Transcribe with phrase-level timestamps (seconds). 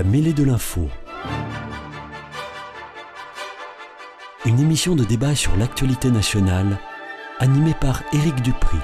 [0.00, 0.88] La mêlée de l'info.
[4.46, 6.78] Une émission de débat sur l'actualité nationale
[7.38, 8.78] animée par Éric Dupri.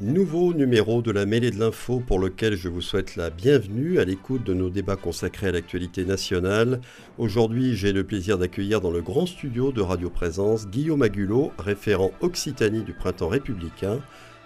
[0.00, 4.04] Nouveau numéro de la mêlée de l'info pour lequel je vous souhaite la bienvenue à
[4.04, 6.80] l'écoute de nos débats consacrés à l'actualité nationale.
[7.16, 12.10] Aujourd'hui, j'ai le plaisir d'accueillir dans le grand studio de Radio Présence Guillaume Agulot, référent
[12.22, 14.00] Occitanie du Printemps républicain,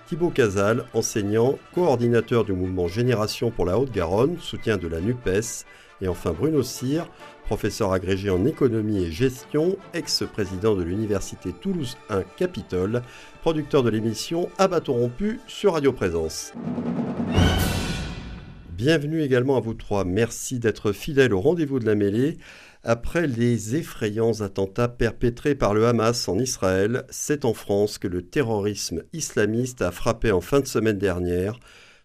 [0.06, 5.64] Thibaut Casal, enseignant, coordinateur du mouvement Génération pour la Haute-Garonne, soutien de la NUPES,
[6.02, 7.08] et enfin Bruno Cyr,
[7.46, 13.02] professeur agrégé en économie et gestion, ex-président de l'université Toulouse 1 Capitole,
[13.40, 16.52] producteur de l'émission À bâton rompu sur Radio Présence.
[18.76, 20.04] Bienvenue également à vous trois.
[20.04, 22.36] Merci d'être fidèles au rendez-vous de la mêlée.
[22.86, 28.20] Après les effrayants attentats perpétrés par le Hamas en Israël, c'est en France que le
[28.20, 31.58] terrorisme islamiste a frappé en fin de semaine dernière,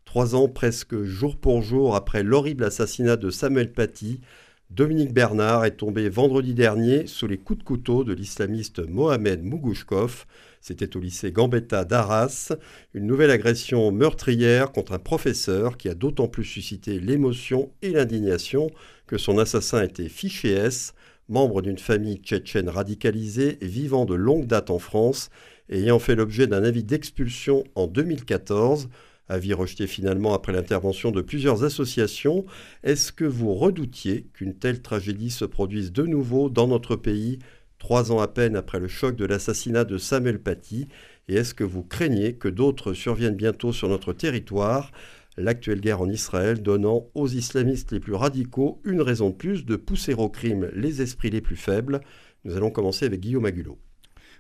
[0.06, 4.22] trois ans presque jour pour jour après l'horrible assassinat de Samuel Paty.
[4.70, 10.28] Dominique Bernard est tombé vendredi dernier sous les coups de couteau de l'islamiste Mohamed Mougouchkov.
[10.62, 12.54] C'était au lycée Gambetta d'Arras,
[12.94, 18.70] une nouvelle agression meurtrière contre un professeur qui a d'autant plus suscité l'émotion et l'indignation
[19.10, 20.94] que son assassin était fiché S,
[21.30, 25.32] membre d'une famille tchétchène radicalisée vivant de longue date en France,
[25.72, 28.88] ayant fait l'objet d'un avis d'expulsion en 2014,
[29.28, 32.46] avis rejeté finalement après l'intervention de plusieurs associations.
[32.84, 37.40] Est-ce que vous redoutiez qu'une telle tragédie se produise de nouveau dans notre pays,
[37.80, 40.88] trois ans à peine après le choc de l'assassinat de Samuel Paty?
[41.30, 44.92] Et est-ce que vous craignez que d'autres surviennent bientôt sur notre territoire?
[45.40, 49.76] L'actuelle guerre en Israël donnant aux islamistes les plus radicaux une raison de plus de
[49.76, 52.02] pousser au crime les esprits les plus faibles.
[52.46, 53.78] Nous allons commencer avec Guillaume Agulot.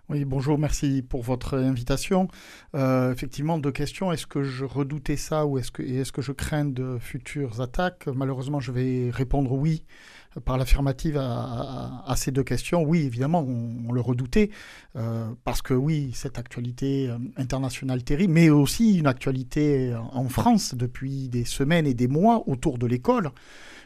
[0.10, 2.30] Oui, bonjour, merci pour votre invitation.
[2.74, 4.12] Euh, effectivement, deux questions.
[4.12, 8.08] Est-ce que je redoutais ça ou est-ce que, est-ce que je crains de futures attaques?
[8.08, 9.84] Malheureusement, je vais répondre oui
[10.46, 12.84] par l'affirmative à, ces deux questions.
[12.84, 14.50] Oui, évidemment, on, le redoutait,
[14.96, 20.76] euh, parce que oui, cette actualité euh, internationale terrible, mais aussi une actualité en France
[20.76, 23.32] depuis des semaines et des mois autour de l'école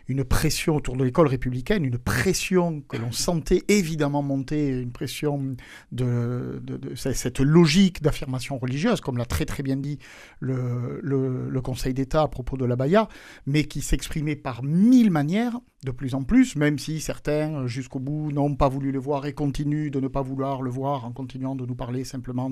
[0.08, 5.56] une pression autour de l'école républicaine, une pression que l'on sentait évidemment monter, une pression
[5.92, 6.62] de,
[6.96, 10.00] cette logique d'affirmation religieuse, comme l'a très très bien dit
[10.40, 13.08] le, le, Conseil d'État à propos de la Baïa,
[13.46, 18.32] mais qui s'exprimait par mille manières, de plus en plus, même si certains, jusqu'au bout,
[18.32, 21.56] n'ont pas voulu le voir et continuent de ne pas vouloir le voir en continuant
[21.56, 22.52] de nous parler simplement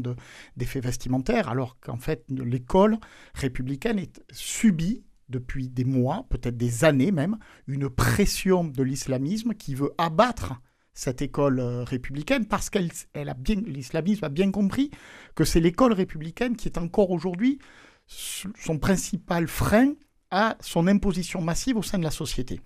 [0.55, 2.97] d'effets vestimentaires, alors qu'en fait l'école
[3.33, 9.75] républicaine est subie depuis des mois, peut-être des années même, une pression de l'islamisme qui
[9.75, 10.61] veut abattre
[10.93, 14.91] cette école euh, républicaine parce qu'elle l'islamisme a bien compris
[15.35, 17.59] que c'est l'école républicaine qui est encore aujourd'hui
[18.07, 19.93] son principal frein
[20.31, 22.59] à son imposition massive au sein de la société.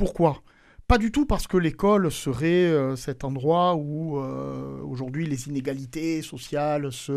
[0.00, 0.42] Pourquoi?
[0.90, 6.20] Pas du tout parce que l'école serait euh, cet endroit où euh, aujourd'hui les inégalités
[6.20, 7.12] sociales se,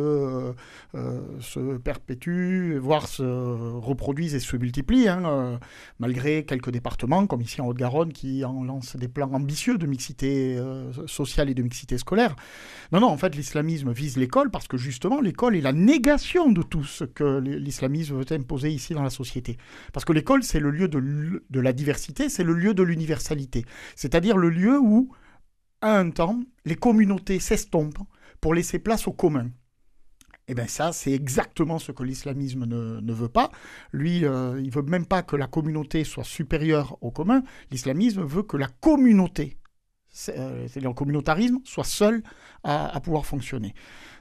[0.94, 5.60] euh, se perpétuent, voire se reproduisent et se multiplient, hein,
[5.98, 10.62] malgré quelques départements comme ici en Haute-Garonne qui en lancent des plans ambitieux de mixité
[11.08, 12.36] sociale et de mixité scolaire.
[12.92, 16.62] Non, non, en fait l'islamisme vise l'école parce que justement l'école est la négation de
[16.62, 19.58] tout ce que l'islamisme veut imposer ici dans la société.
[19.94, 23.62] Parce que l'école c'est le lieu de, de la diversité, c'est le lieu de l'universalité
[23.95, 25.12] c'est-à-dire le lieu où,
[25.81, 28.00] à un temps, les communautés s'estompent
[28.42, 29.50] pour laisser place au commun.
[30.48, 33.50] Eh bien ça, c'est exactement ce que l'islamisme ne, veut pas.
[33.94, 37.44] Lui, euh, il veut même pas que la communauté soit supérieure au commun.
[37.71, 39.57] L'islamisme veut que la communauté,
[40.30, 42.24] euh, c'est-à-dire le communautarisme, soit seul
[42.63, 43.74] à pouvoir fonctionner.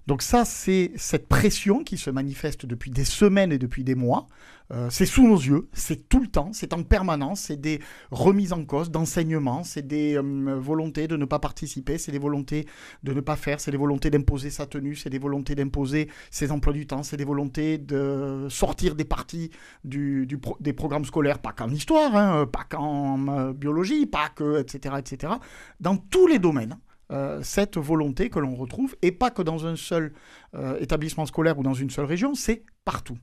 [0.06, 4.26] Donc ça, c'est cette pression qui se manifeste depuis des semaines et depuis des mois.
[4.72, 7.80] Euh, c'est sous nos yeux, c'est tout le temps, c'est en permanence, c'est des
[8.10, 12.66] remises en cause d'enseignement, c'est des euh, volontés de ne pas participer, c'est des volontés
[13.02, 16.50] de ne pas faire, c'est des volontés d'imposer sa tenue, c'est des volontés d'imposer ses
[16.50, 19.50] emplois du temps, c'est des volontés de sortir des parties
[19.84, 20.26] du,
[20.60, 25.34] des programmes scolaires, pas qu'en histoire, hein, pas qu'en euh, biologie, pas que, etc., etc.,
[25.80, 26.78] dans tous les domaines.
[27.10, 30.14] Euh, cette volonté que l'on retrouve, et pas que dans un seul
[30.54, 33.18] euh, établissement scolaire ou dans une seule région, c'est partout.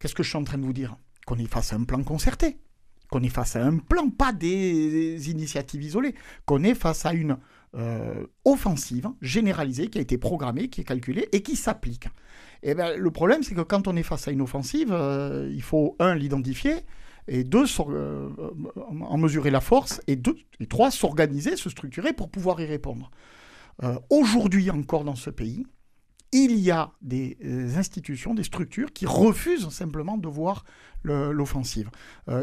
[0.00, 0.96] Qu'est-ce que je suis en train de vous dire?
[1.26, 2.58] Qu'on est face à un plan concerté,
[3.10, 6.16] qu'on est face à un plan, pas des, initiatives isolées,
[6.46, 7.38] qu'on est face à une
[7.76, 12.06] euh, offensive généralisée qui a été programmée, qui est calculée et qui s'applique.
[12.62, 15.62] Et eh ben, le problème, c'est que quand on est face à une offensive, il
[15.62, 16.84] faut, un, l'identifier,
[17.28, 18.28] et deux, euh,
[19.00, 23.10] en mesurer la force, et, deux, et trois, s'organiser, se structurer pour pouvoir y répondre.
[23.82, 25.64] Euh, aujourd'hui encore dans ce pays,
[26.32, 30.64] il y a des euh, institutions, des structures qui refusent simplement de voir
[31.02, 31.88] l'offensive,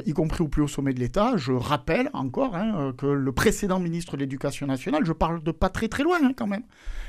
[0.07, 1.37] y compris au plus haut sommet de l'État.
[1.37, 5.69] Je rappelle encore hein, que le précédent ministre de l'Éducation nationale, je parle de pas
[5.69, 6.63] très très loin hein, quand même,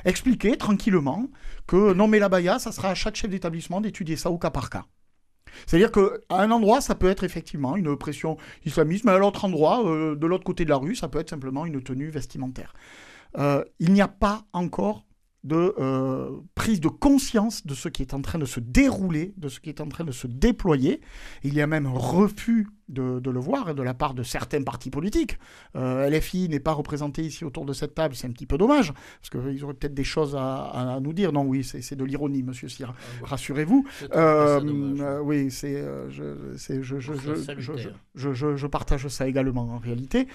[0.04, 1.26] expliquait tranquillement
[1.66, 4.50] que non mais la BAYA, ça sera à chaque chef d'établissement d'étudier ça au cas
[4.50, 4.84] par cas.
[5.66, 9.84] C'est-à-dire qu'à un endroit, ça peut être effectivement une pression islamiste, mais à l'autre endroit,
[9.86, 12.75] euh, de l'autre côté de la rue, ça peut être simplement une tenue vestimentaire.
[13.36, 15.04] Euh, il n'y a pas encore
[15.49, 19.49] de euh, prise de conscience de ce qui est en train de se dérouler, de
[19.49, 21.00] ce qui est en train de se déployer.
[21.43, 24.90] Il y a même un refus de, le voir de la part de certains partis
[24.90, 25.38] politiques.
[25.76, 28.93] Euh, LFI n'est pas représenté ici autour de cette table, c'est un petit peu dommage,
[29.20, 31.32] parce qu'ils auraient peut-être des choses à, nous dire.
[31.32, 32.94] Non, oui, c'est de l'ironie, monsieur Sire.
[33.23, 33.87] Ah Rassurez-vous.
[34.14, 36.99] Euh, oui, c'est, euh, je, je, je,
[38.14, 40.29] je, je, partage ça également en réalité.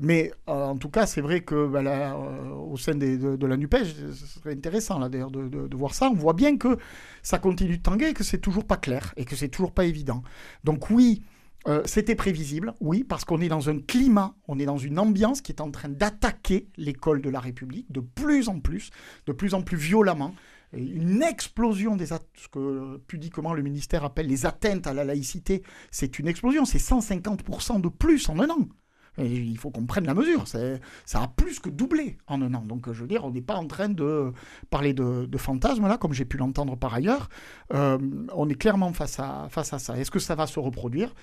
[0.00, 4.26] mais en tout cas, c'est vrai que bah, au sein de, de, la NUPES, ce
[4.26, 6.08] serait intéressant là, d'ailleurs de, de, voir ça.
[6.10, 6.78] On voit bien que
[7.22, 9.84] ça continue de tanguer et que c'est toujours pas clair et que c'est toujours pas
[9.84, 10.22] évident.
[10.64, 11.22] Donc oui,
[11.68, 15.40] euh, c'était prévisible, oui, parce qu'on est dans un climat, on est dans une ambiance
[15.40, 18.90] qui est en train d'attaquer l'école de la République de plus en plus,
[19.26, 20.34] de plus en plus violemment.
[20.72, 26.18] une explosion des ce que pudiquement le ministère appelle les atteintes à la laïcité, c'est
[26.18, 28.68] une explosion, c'est 150% de plus en un an.
[29.18, 30.46] Il faut qu'on prenne la mesure.
[30.46, 32.62] Ça a plus que doublé en un an.
[32.62, 34.32] Donc, je veux dire, on n'est pas en train de
[34.68, 37.30] parler de, de fantasmes, là, comme j'ai pu l'entendre par ailleurs.
[37.72, 37.98] Euh,
[38.34, 39.98] on est clairement face à ça.
[39.98, 41.14] Est-ce que ça va se reproduire?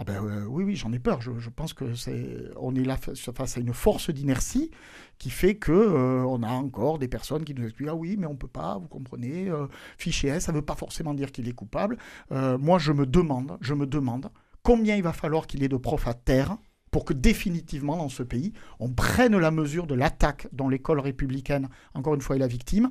[0.00, 1.20] Ah ben euh, oui, oui, j'en ai peur.
[1.20, 2.26] Je, pense que c'est,
[2.56, 4.70] on est là face à une force d'inertie
[5.18, 8.26] qui fait que euh, on a encore des personnes qui nous expliquent ah oui, mais
[8.26, 9.66] on peut pas, vous comprenez, euh,
[9.98, 11.98] fichier S, ça veut pas forcément dire qu'il est coupable.
[12.30, 14.30] moi, je me demande, je me demande
[14.62, 16.56] combien il va falloir qu'il y ait de profs à terre
[16.90, 21.68] pour que définitivement dans ce pays, on prenne la mesure de l'attaque dont l'école républicaine,
[21.92, 22.90] encore une fois, est la victime,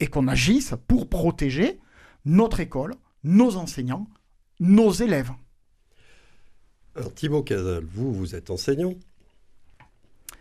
[0.00, 1.78] et qu'on agisse pour protéger
[2.24, 4.08] notre école, nos enseignants,
[4.58, 5.30] nos élèves.
[6.94, 8.94] Alors Thibaut Casal, vous, vous êtes enseignant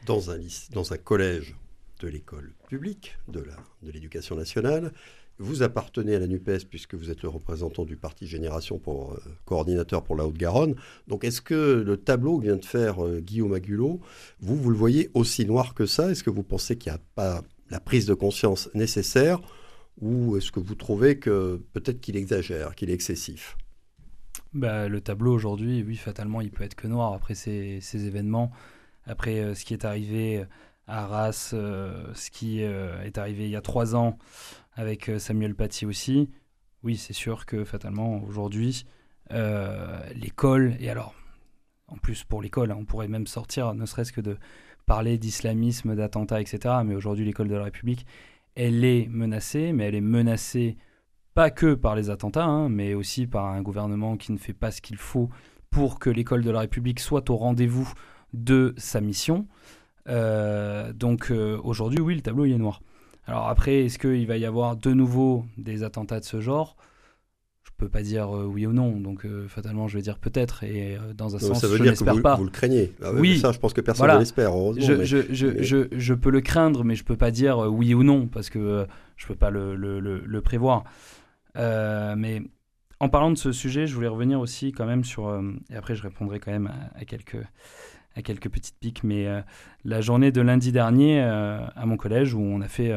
[0.05, 1.55] dans un, collège
[2.01, 3.41] de l'école publique de
[3.83, 4.91] l'éducation nationale.
[5.37, 9.19] Vous appartenez à la NUPES puisque vous êtes le représentant du parti Génération pour euh,
[9.45, 10.75] coordinateur pour la Haute-Garonne.
[11.07, 14.01] Donc est-ce que le tableau que vient de faire euh, Guillaume Agulot,
[14.41, 16.11] vous, vous le voyez aussi noir que ça?
[16.11, 19.39] Est-ce que vous pensez qu'il n'y a pas la prise de conscience nécessaire?
[20.01, 23.55] Ou est-ce que vous trouvez que peut-être qu'il exagère, qu'il est excessif?
[24.53, 28.51] Bah, Le tableau aujourd'hui, oui, fatalement, il peut être que noir après ces, événements,
[29.05, 30.45] après euh, ce qui est arrivé
[30.87, 34.17] à Arras, euh, ce qui euh, est arrivé il y a trois ans
[34.73, 36.29] avec Samuel Paty aussi.
[36.83, 38.85] Oui, c'est sûr que fatalement, aujourd'hui,
[40.15, 41.13] l'école, et alors,
[41.87, 44.37] en plus pour l'école, hein, on pourrait même sortir, ne serait-ce que de
[44.85, 46.75] parler d'islamisme, d'attentats, etc.
[46.85, 48.05] Mais aujourd'hui, l'école de la République,
[48.55, 50.77] elle est menacée, mais elle est menacée
[51.33, 54.71] pas que par les attentats, hein, mais aussi par un gouvernement qui ne fait pas
[54.71, 55.29] ce qu'il faut
[55.69, 57.91] pour que l'école de la République soit au rendez-vous
[58.33, 59.47] de sa mission.
[60.07, 61.31] donc
[61.63, 62.81] aujourd'hui, oui, le tableau il est noir.
[63.25, 66.75] Alors après, est-ce qu'il va y avoir de nouveau des attentats de ce genre?
[67.63, 71.35] Je peux pas dire oui ou non, donc fatalement je vais dire peut-être, et dans
[71.35, 72.35] un sens je n'espère pas.
[72.35, 72.93] Vous le craignez.
[73.01, 76.41] Ah oui, ça je pense que personne ne l'espère, Je, je, je, je, peux le
[76.41, 78.85] craindre, mais je peux pas dire oui ou non, parce que
[79.21, 80.83] je peux pas le, le, le, prévoir.
[81.55, 82.41] Mais
[82.99, 86.03] en parlant de ce sujet, je voulais revenir aussi quand même sur, et après je
[86.03, 87.43] répondrai quand même à, quelques,
[88.15, 89.27] à quelques petites piques, mais
[89.83, 92.93] la journée de lundi dernier à mon collège où on a fait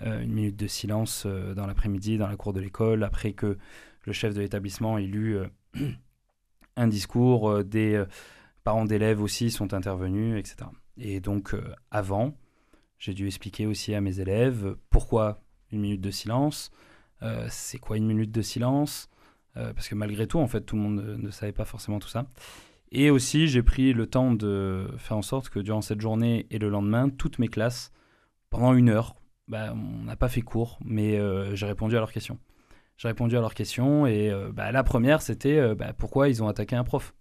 [0.00, 3.58] une minute de silence dans l'après-midi dans la cour de l'école après que
[4.04, 5.46] le chef de l'établissement ait lu euh,
[6.76, 8.06] un discours, euh, des euh,
[8.62, 10.70] parents d'élèves aussi sont intervenus, etc.
[10.96, 11.54] Et donc,
[11.90, 12.34] avant,
[12.98, 16.70] j'ai dû expliquer aussi à mes élèves pourquoi une minute de silence,
[17.48, 19.08] c'est quoi une minute de silence,
[19.54, 22.26] parce que malgré tout, en fait, tout le monde ne, savait pas forcément tout ça.
[22.92, 26.58] Et aussi, j'ai pris le temps de faire en sorte que durant cette journée et
[26.58, 27.92] le lendemain, toutes mes classes,
[28.50, 29.16] pendant une heure,
[29.48, 31.18] bah, on n'a pas fait cours, mais
[31.54, 32.38] j'ai répondu à leurs questions.
[32.96, 36.42] J'ai répondu à leurs questions et euh, bah, la première, c'était euh, bah, pourquoi ils
[36.42, 37.14] ont attaqué un prof?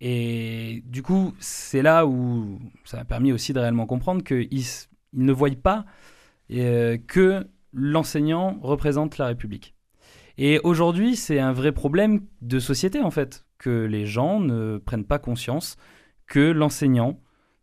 [0.00, 4.64] Et du coup, c'est là où ça m'a permis aussi de réellement comprendre qu'ils ils
[5.12, 5.86] ne voient pas
[6.50, 9.74] euh, que l'enseignant représente la République.
[10.38, 15.04] Et aujourd'hui, c'est un vrai problème de société, en fait, que les gens ne prennent
[15.04, 15.76] pas conscience
[16.26, 17.20] que l'enseignant,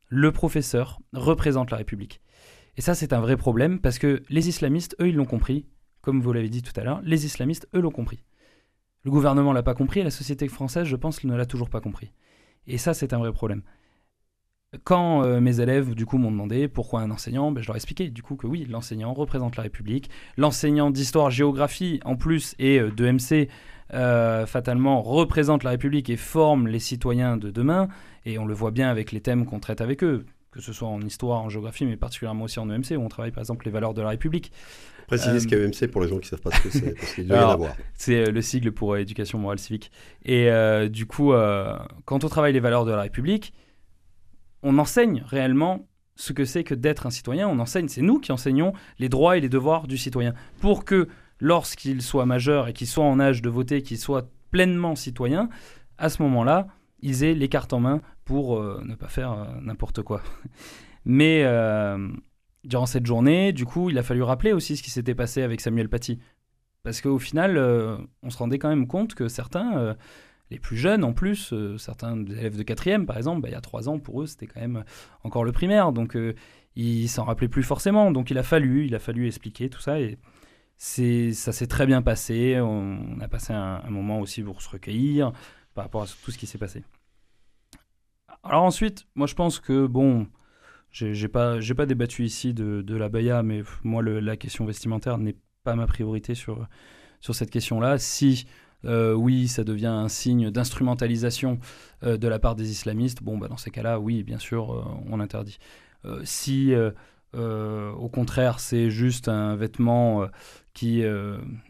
[0.08, 2.22] le professeur, représente la République.
[2.78, 5.66] Et ça, c'est un vrai problème parce que les islamistes, eux, ils l'ont compris
[6.02, 8.24] comme vous l'avez dit tout à l'heure, les islamistes, eux, l'ont compris.
[9.04, 11.82] Le gouvernement l'a pas compris et la société française, je pense, ne l'a toujours pas
[11.82, 12.12] compris.
[12.68, 13.64] Et ça, c'est un vrai problème.
[14.84, 17.78] Quand euh, mes élèves, du coup, m'ont demandé pourquoi un enseignant, ben, je leur ai
[17.78, 20.10] expliqué, du coup, que oui, l'enseignant représente la République.
[20.38, 23.50] L'enseignant d'histoire-géographie, en plus, et euh, de MC,
[23.96, 27.88] euh, fatalement, représente la République et forme les citoyens de demain.
[28.26, 30.88] Et on le voit bien avec les thèmes qu'on traite avec eux, que ce soit
[30.88, 33.72] en histoire, en géographie, mais particulièrement aussi en EMC, où on travaille, par exemple, les
[33.72, 34.52] valeurs de la République.
[35.10, 37.14] Précisez ce qu'est EMC pour les gens qui ne savent pas ce que c'est, parce
[37.16, 37.76] qu'il doit y en avoir.
[37.96, 39.92] C'est euh, le sigle pour euh, éducation morale civique.
[40.24, 41.34] Et euh, du coup,
[42.06, 43.54] quand on travaille les valeurs de la République,
[44.64, 47.48] on enseigne réellement ce que c'est que d'être un citoyen.
[47.48, 50.34] On enseigne, c'est nous qui enseignons les droits et les devoirs du citoyen.
[50.60, 51.08] Pour que
[51.40, 55.50] lorsqu'il soit majeur et qu'il soit en âge de voter, qu'il soit pleinement citoyen,
[55.98, 56.68] à ce moment-là,
[57.02, 60.22] ils aient les cartes en main pour ne pas faire n'importe quoi.
[61.06, 61.46] Mais
[62.64, 65.62] durant cette journée, du coup, il a fallu rappeler aussi ce qui s'était passé avec
[65.62, 66.20] Samuel Paty.
[66.84, 69.94] Parce qu'au final, euh, on se rendait quand même compte que certains, euh,
[70.52, 73.56] les plus jeunes en plus, euh, certains élèves de quatrième par exemple, bah, il y
[73.56, 74.84] a trois ans, pour eux, c'était quand même
[75.24, 75.92] encore le primaire.
[75.92, 76.18] Donc,
[76.76, 78.12] ils s'en rappelaient plus forcément.
[78.12, 80.00] Donc, il a fallu, il a fallu expliquer tout ça.
[80.00, 80.18] Et
[80.80, 82.60] ça s'est très bien passé.
[82.62, 85.34] On, a passé un, moment aussi pour se recueillir
[85.74, 86.84] par rapport à tout ce qui s'est passé.
[88.44, 90.28] Alors ensuite, moi je pense que, bon,
[90.92, 95.36] j'ai pas, pas débattu ici de, de la Baya, mais moi, la question vestimentaire n'est
[95.64, 96.68] pas ma priorité sur,
[97.20, 97.98] sur cette question-là.
[97.98, 98.48] Si
[98.86, 101.60] euh, oui, ça devient un signe d'instrumentalisation
[102.04, 104.84] euh, de la part des islamistes, bon, bah, dans ces cas-là, oui, bien sûr, euh,
[105.10, 105.60] on interdit.
[106.24, 106.74] si,
[107.34, 110.28] au contraire, c'est juste un vêtement
[110.74, 111.04] qui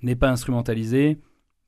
[0.04, 1.20] n'est pas instrumentalisé,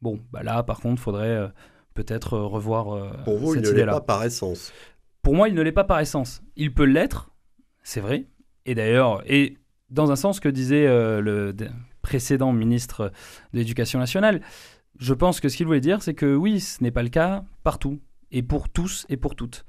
[0.02, 1.52] bon, bah, là, par contre, il faudrait
[1.94, 4.72] peut-être revoir Pour vous, il ne l'est pas par essence
[5.24, 6.44] Pour moi, il ne l'est pas par essence.
[6.56, 7.32] Il peut l'être,
[7.82, 8.28] c'est vrai.
[8.68, 9.58] Et d'ailleurs, et
[9.90, 11.54] dans un sens que disait le
[12.04, 13.12] précédent ministre
[13.54, 14.42] de l'Éducation nationale,
[15.02, 17.44] je pense que ce qu'il voulait dire, c'est que oui, ce n'est pas le cas
[17.64, 18.00] partout,
[18.32, 19.66] et pour tous et pour toutes.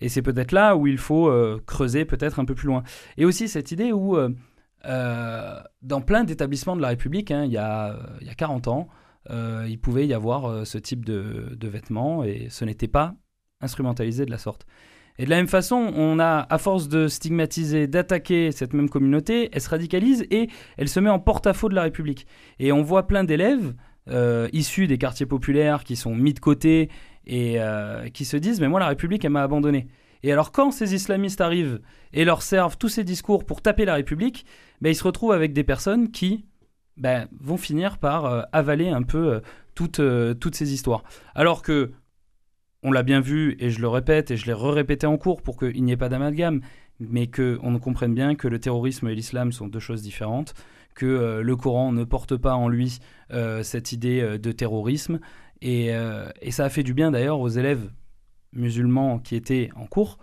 [0.00, 2.82] Et c'est peut-être là où il faut euh, creuser peut-être un peu plus loin.
[3.18, 7.58] Et aussi cette idée où, euh, dans plein d'établissements de la République, hein, il, y
[7.58, 8.88] a, il y a 40 ans,
[9.28, 13.14] il pouvait y avoir ce type de, de vêtements, et ce n'était pas
[13.60, 14.66] instrumentalisé de la sorte.
[15.18, 19.50] Et de la même façon, on a, à force de stigmatiser, d'attaquer cette même communauté,
[19.52, 22.26] elle se radicalise et elle se met en porte-à-faux de la République.
[22.58, 23.74] Et on voit plein d'élèves
[24.10, 26.88] euh, issus des quartiers populaires qui sont mis de côté
[27.26, 29.88] et euh, qui se disent Mais moi, la République, elle m'a abandonné.
[30.22, 31.80] Et alors, quand ces islamistes arrivent
[32.12, 34.44] et leur servent tous ces discours pour taper la République,
[34.80, 36.44] ben, ils se retrouvent avec des personnes qui
[36.96, 39.40] ben, vont finir par euh, avaler un peu
[39.74, 40.02] toutes,
[40.40, 41.04] toutes ces histoires.
[41.34, 41.92] Alors que
[42.82, 45.58] on l'a bien vu, et je le répète, et je l'ai re-répété en cours pour
[45.58, 46.62] qu'il n'y ait pas d'amalgame,
[46.98, 50.54] mais qu'on comprenne bien que le terrorisme et l'islam sont deux choses différentes,
[50.94, 52.98] que euh, le Coran ne porte pas en lui
[53.32, 55.20] euh, cette idée euh, de terrorisme,
[55.62, 55.92] et,
[56.50, 57.90] ça a fait du bien d'ailleurs aux élèves
[58.54, 60.18] musulmans qui étaient en cours,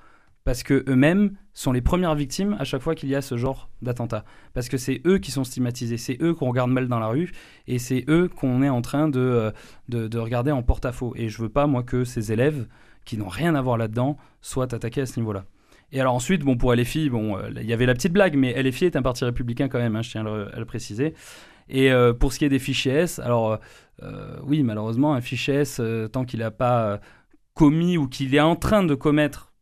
[0.48, 3.70] parce que eux-mêmes sont les premières victimes à chaque fois qu'il y a ce genre
[3.82, 4.24] d'attentat.
[4.54, 7.34] Parce que c'est eux qui sont stigmatisés, c'est eux qu'on regarde mal dans la rue,
[7.68, 9.52] et c'est eux qu'on est en train de, euh,
[9.90, 11.14] de, regarder en porte-à-faux.
[11.18, 12.66] Et je veux pas, moi, que ces élèves
[13.04, 15.44] qui n'ont rien à voir là-dedans soient attaqués à ce niveau-là.
[15.92, 18.86] Et alors ensuite, bon, pour LFI, bon, il y avait la petite blague, mais LFI
[18.86, 21.14] est un parti républicain quand même, hein, je tiens à le, préciser.
[21.70, 21.90] Et
[22.20, 23.58] pour ce qui est des fichiers S, alors
[24.44, 27.00] oui, malheureusement, un fichier S, tant qu'il n'a pas
[27.54, 29.54] commis ou qu'il est en train de commettre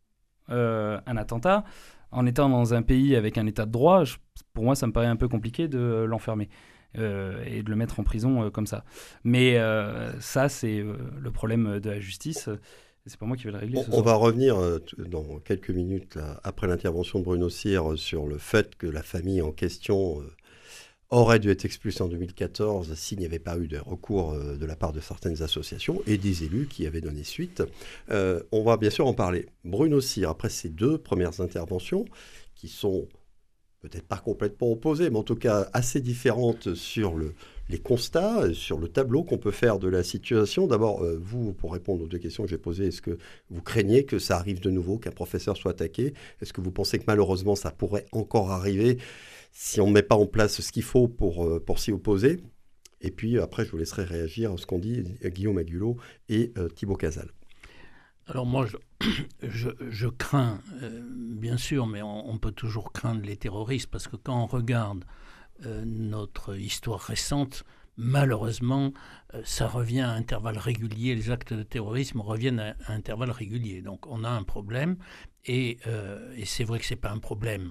[0.48, 1.64] un attentat,
[2.10, 4.02] en étant dans un pays avec un état de droit,
[4.52, 6.48] pour moi, ça me paraît un peu compliqué de l'enfermer.
[6.98, 8.84] Euh, et de le mettre en prison euh, comme ça.
[9.22, 12.48] Mais euh, ça, c'est le problème de la justice.
[13.06, 13.80] C'est pas moi qui vais le régler.
[13.92, 14.58] On, va revenir
[14.98, 19.52] dans quelques minutes après l'intervention de Bruno Cyr sur le fait que la famille en
[19.52, 20.22] question
[21.10, 24.74] aurait dû être expulsée en 2014 s'il n'y avait pas eu de recours de la
[24.74, 27.62] part de certaines associations et des élus qui avaient donné suite.
[28.10, 29.46] on va bien sûr en parler.
[29.64, 32.06] Bruno Cyr, après ces deux premières interventions,
[32.56, 33.06] qui sont
[33.80, 37.34] peut-être pas complètement opposées, mais en tout cas assez différentes sur le,
[37.68, 40.66] les constats, sur le tableau qu'on peut faire de la situation.
[40.66, 43.18] D'abord, euh, vous, pour répondre aux deux questions que j'ai posées, est-ce que
[43.50, 46.14] vous craignez que ça arrive de nouveau, qu'un professeur soit attaqué?
[46.40, 48.98] Est-ce que vous pensez que malheureusement ça pourrait encore arriver
[49.52, 52.40] si on ne met pas en place ce qu'il faut pour, euh, pour s'y opposer?
[53.00, 55.96] Et puis après, je vous laisserai réagir à ce qu'ont dit Guillaume Agulot
[56.28, 57.30] et euh, Thibaut Casal.
[58.26, 58.66] Alors moi,
[59.42, 64.42] je, crains, euh, bien sûr, mais on, peut toujours craindre les terroristes, parce que quand
[64.42, 65.04] on regarde
[65.64, 67.64] euh, notre histoire récente,
[67.96, 68.92] malheureusement,
[69.34, 73.82] euh, ça revient à intervalles réguliers, les actes de terrorisme reviennent à, intervalles réguliers.
[73.82, 74.96] Donc on a un problème,
[75.44, 75.78] et,
[76.34, 77.70] et c'est vrai que ce n'est pas un problème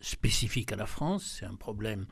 [0.00, 2.06] spécifique à la France, c'est un problème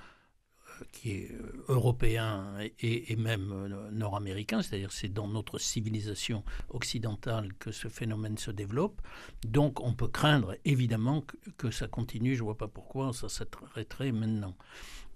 [0.93, 7.73] qui est euh, européen et, même euh, nord-américain, c'est-à-dire c'est dans notre civilisation occidentale que
[7.73, 9.01] ce phénomène se développe.
[9.45, 11.25] Donc on peut craindre évidemment
[11.57, 14.57] que, ça continue, je ne vois pas pourquoi ça s'arrêterait maintenant.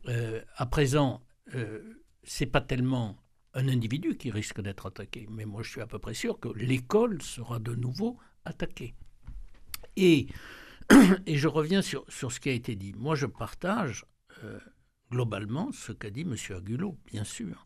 [0.08, 1.23] Euh, à présent,
[1.54, 3.16] euh, c'est pas tellement
[3.54, 6.49] un individu qui risque d'être attaqué, mais moi je suis à peu près sûr que
[6.49, 8.94] l'école sera de nouveau attaquée.
[9.96, 10.26] Et,
[11.26, 12.94] je reviens sur, sur ce qui a été dit.
[12.96, 14.04] Moi je partage
[15.11, 16.34] globalement ce qu'a dit M.
[16.50, 17.64] Agulot, bien sûr.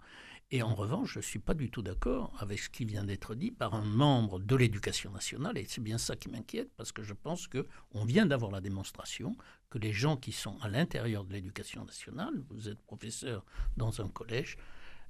[0.50, 3.34] Et en revanche, je ne suis pas du tout d'accord avec ce qui vient d'être
[3.34, 7.02] dit par un membre de l'éducation nationale, et c'est bien ça qui m'inquiète, parce que
[7.02, 9.36] je pense qu'on vient d'avoir la démonstration
[9.68, 13.44] que les gens qui sont à l'intérieur de l'éducation nationale, vous êtes professeur
[13.76, 14.56] dans un collège,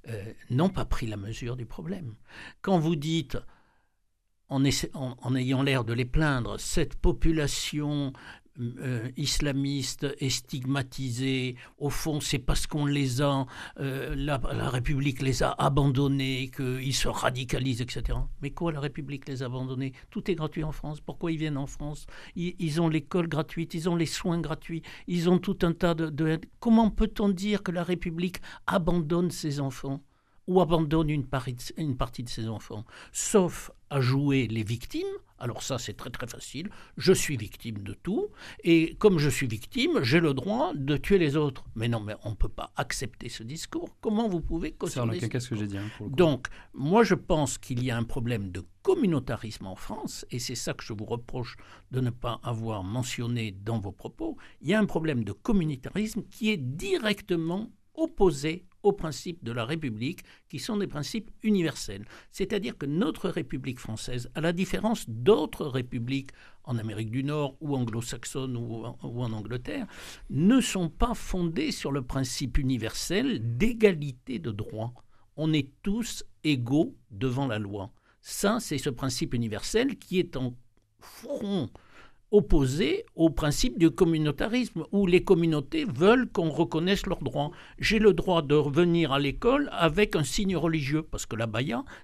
[0.09, 2.15] euh, n'ont pas pris la mesure du problème.
[2.61, 3.37] Quand vous dites,
[4.49, 4.61] en,
[4.93, 8.11] en ayant l'air de les plaindre, cette population
[8.59, 11.55] euh, islamistes et stigmatisés.
[11.77, 13.45] Au fond, c'est parce qu'on les a,
[13.79, 14.37] euh, la,
[14.69, 18.19] République les a abandonnés, qu'ils se radicalisent, etc.
[18.41, 19.93] Mais quoi, la République les a abandonnés?
[20.09, 20.99] Tout est gratuit en France.
[20.99, 22.05] Pourquoi ils viennent en France?
[22.35, 26.09] Ils, ont l'école gratuite, ils ont les soins gratuits, ils ont tout un tas de...
[26.09, 26.39] de...
[26.59, 30.01] Comment peut-on dire que la République abandonne ses enfants?
[30.49, 35.05] Ou abandonne une partie, une partie de ses enfants, sauf à jouer les victimes.
[35.37, 36.69] Alors ça, c'est très très facile.
[36.97, 38.29] Je suis victime de tout,
[38.63, 41.63] et comme je suis victime, j'ai le droit de tuer les autres.
[41.75, 43.95] Mais non, mais on ne peut pas accepter ce discours.
[44.01, 45.77] Comment vous pouvez cautionner C'est ce que j'ai dit.
[45.77, 50.39] Hein, Donc, moi, je pense qu'il y a un problème de communautarisme en France, et
[50.39, 51.57] c'est ça que je vous reproche
[51.91, 54.35] de ne pas avoir mentionné dans vos propos.
[54.61, 59.65] Il y a un problème de communautarisme qui est directement opposé aux principes de la
[59.65, 62.05] République, qui sont des principes universels.
[62.31, 66.31] C'est-à-dire que notre République française, à la différence d'autres républiques
[66.63, 69.87] en Amérique du Nord ou anglo-saxonnes ou, ou, en Angleterre,
[70.29, 74.93] ne sont pas fondées sur le principe universel d'égalité de droit.
[75.35, 77.91] On est tous égaux devant la loi.
[78.21, 80.53] Ça, c'est ce principe universel qui est en
[80.99, 81.69] front
[82.31, 87.51] opposé au principe du communautarisme, où les communautés veulent qu'on reconnaisse leurs droits.
[87.79, 91.47] J'ai le droit de revenir à l'école avec un signe religieux, parce que la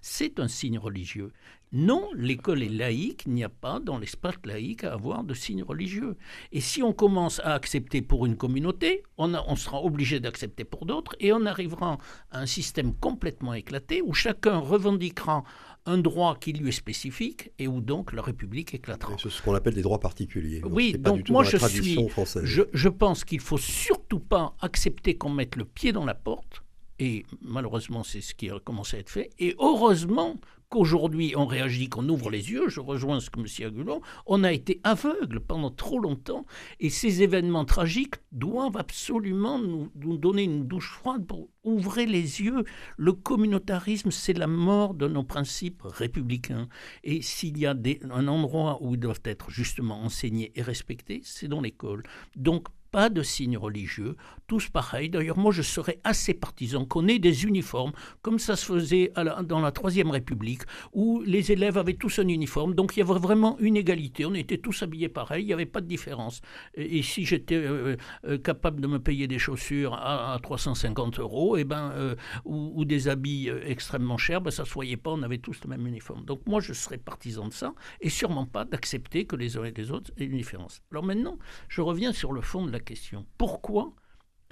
[0.01, 1.31] c'est un signe religieux.
[1.71, 5.63] Non, l'école est laïque, il n'y a pas dans l'espace laïque à avoir de signe
[5.63, 6.15] religieux.
[6.51, 11.15] Et si on commence à accepter pour une communauté, on sera obligé d'accepter pour d'autres,
[11.19, 11.97] et on arrivera
[12.31, 15.43] à un système complètement éclaté où chacun revendiquera
[15.85, 19.15] un droit qui lui est spécifique et où donc la République éclatera.
[19.21, 20.61] C'est ce qu'on appelle des droits particuliers.
[20.63, 21.97] Oui, donc moi je suis,
[22.43, 26.63] je, je pense qu'il faut surtout pas accepter qu'on mette le pied dans la porte.
[26.97, 29.29] Et malheureusement, c'est ce qui a commencé à être fait.
[29.37, 30.37] Et heureusement
[30.75, 33.45] qu'aujourd'hui on réagit, qu'on ouvre les yeux, je rejoins ce que M.
[33.65, 36.45] Agulon, on a été aveugle pendant trop longtemps
[36.81, 42.65] et ces événements tragiques doivent absolument nous, donner une douche froide pour ouvrir les yeux.
[42.97, 46.67] Le communautarisme, c'est la mort de nos principes républicains.
[47.05, 47.73] Et s'il y a
[48.11, 52.03] un endroit où ils doivent être justement enseignés et respectés, c'est dans l'école.
[52.35, 54.15] Donc pas de signes religieux,
[54.47, 55.09] tous pareils.
[55.09, 59.11] D'ailleurs, moi, je serais assez partisan qu'on ait des uniformes, comme ça se faisait
[59.43, 60.61] dans la Troisième République,
[60.93, 62.73] où les élèves avaient tous un uniforme.
[62.73, 64.25] Donc, il y avait vraiment une égalité.
[64.25, 66.41] On était tous habillés pareil, il n'y avait pas de différence.
[66.75, 71.61] Et, si j'étais euh, euh, capable de me payer des chaussures à, 350 euros, et
[71.61, 75.21] eh ben, euh, ou, des habits extrêmement chers, ben, ça ne se voyait pas, on
[75.23, 76.25] avait tous le même uniforme.
[76.25, 79.71] Donc, moi, je serais partisan de ça, et sûrement pas d'accepter que les uns et
[79.71, 80.81] les autres aient une différence.
[80.91, 83.25] Alors maintenant, je reviens sur le fond de la question.
[83.37, 83.93] Pourquoi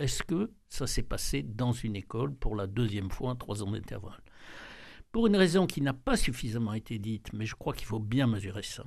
[0.04, 3.72] est-ce que ça s'est passé dans une école pour la deuxième fois en trois ans
[3.72, 4.22] d'intervalle?
[5.12, 8.28] Pour une raison qui n'a pas suffisamment été dite, mais je crois qu'il faut bien
[8.28, 8.84] mesurer ça.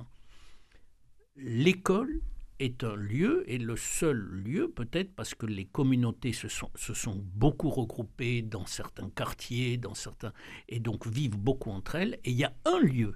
[1.35, 2.21] L'école
[2.59, 6.93] est un lieu, et le seul lieu peut-être parce que les communautés se sont, se
[6.93, 10.33] sont beaucoup regroupées dans certains quartiers, dans certains,
[10.67, 13.15] et donc vivent beaucoup entre elles, et il y a un lieu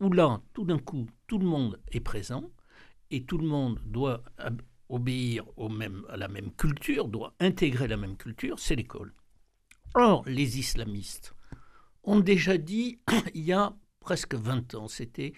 [0.00, 2.50] où là, tout d'un coup, tout le monde est présent,
[3.10, 4.22] et tout le monde doit
[4.88, 9.12] obéir au même, à la même culture, doit intégrer la même culture, c'est l'école.
[9.94, 11.34] Or, les islamistes
[12.04, 12.98] ont déjà dit,
[13.34, 15.32] il y a presque 20 ans, c'était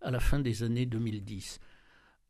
[0.00, 1.60] à la fin des années 2010,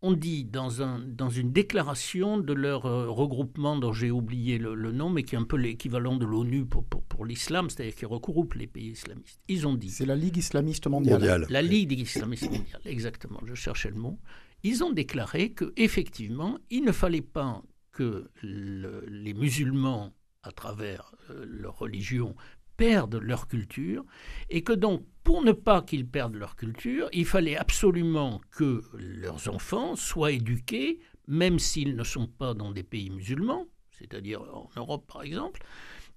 [0.02, 4.92] on dit dans, un, dans une déclaration de leur euh, regroupement dont j'ai oublié le,
[4.92, 8.54] nom, mais qui est un peu l'équivalent de l'ONU pour, pour, l'islam, c'est-à-dire qui regroupe
[8.54, 9.40] les pays islamistes.
[9.48, 9.90] Ils ont dit.
[9.90, 11.46] C'est la Ligue islamiste mondiale.
[11.48, 13.40] La Ligue islamiste mondiale, exactement.
[13.44, 14.18] Je cherchais le mot
[14.62, 21.44] ils ont déclaré que effectivement, il ne fallait pas que les musulmans, à travers euh,
[21.48, 22.36] leur religion,
[22.76, 24.04] perdent leur culture,
[24.50, 29.48] et que donc, pour ne pas qu'ils perdent leur culture, il fallait absolument que leurs
[29.48, 35.06] enfants soient éduqués, même s'ils ne sont pas dans des pays musulmans, c'est-à-dire en Europe
[35.10, 35.62] par exemple,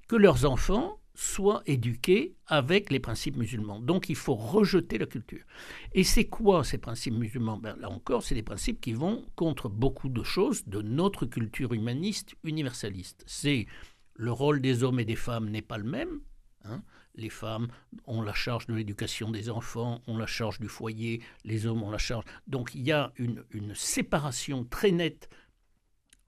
[0.08, 3.82] que leurs enfants soient éduqués avec les principes musulmans.
[3.82, 5.44] Donc il faut rejeter la culture.
[5.92, 7.58] Et c'est quoi ces principes musulmans?
[7.58, 11.74] Ben, Là encore, c'est des principes qui vont contre beaucoup de choses de notre culture
[11.74, 13.26] humaniste universaliste.
[13.28, 13.68] C'est
[14.16, 16.22] le rôle des hommes et des femmes n'est pas le même.
[16.66, 16.84] Hein.
[17.16, 17.70] les femmes
[18.06, 21.90] ont la charge de l'éducation des enfants, ont la charge du foyer, les hommes ont
[21.90, 22.26] la charge.
[22.48, 25.30] Donc il y a une séparation très nette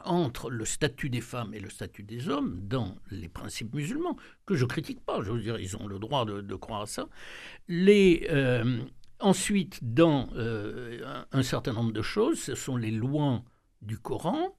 [0.06, 4.56] entre le statut des femmes et le statut des hommes dans les principes musulmans, que
[4.56, 7.08] je critique pas, je veux dire, ils ont le droit de, croire à ça.
[7.68, 8.84] Les, euh,
[9.20, 13.44] ensuite, dans euh, un, certain nombre de choses, ce sont les lois
[13.82, 14.58] du Coran,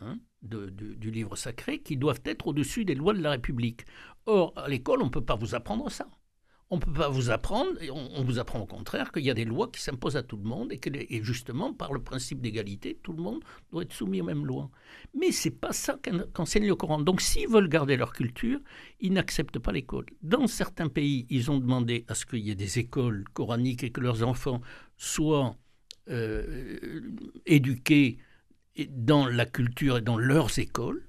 [0.00, 3.84] hein, du livre sacré, qui doivent être au-dessus des lois de la République.
[4.26, 6.08] Or, à l'école, on ne peut pas vous apprendre ça
[6.70, 9.44] on ne peut pas vous apprendre, on, vous apprend au contraire qu'il y a des
[9.44, 10.90] lois qui s'imposent à tout le monde et que
[11.22, 14.70] justement, par le principe d'égalité, tout le monde doit être soumis aux mêmes lois.
[15.12, 15.98] Mais c'est pas ça
[16.32, 17.00] qu'enseigne le Coran.
[17.00, 18.60] Donc s'ils veulent garder leur culture,
[19.00, 20.06] ils n'acceptent pas l'école.
[20.22, 23.90] Dans certains pays, ils ont demandé à ce qu'il y ait des écoles coraniques et
[23.90, 24.60] que leurs enfants
[24.96, 25.56] soient
[26.08, 27.00] euh,
[27.46, 28.18] éduqués
[28.88, 31.04] dans la culture et dans leurs écoles.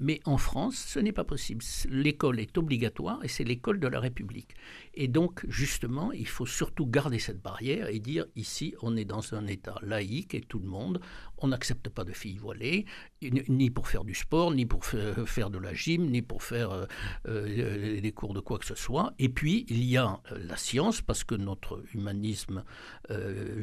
[0.00, 1.62] Mais en France, ce n'est pas possible.
[1.88, 4.54] L'école est obligatoire et c'est l'école de la République.
[4.96, 9.34] Et donc, justement, il faut surtout garder cette barrière et dire ici, on est dans
[9.34, 11.00] un État laïque et tout le monde,
[11.38, 12.86] on n'accepte pas de filles voilées,
[13.20, 16.86] ni pour faire du sport, ni pour faire de la gym, ni pour faire euh,
[17.28, 19.12] euh, des cours de quoi que ce soit.
[19.18, 22.64] Et puis, il y a euh, la science, parce que notre humanisme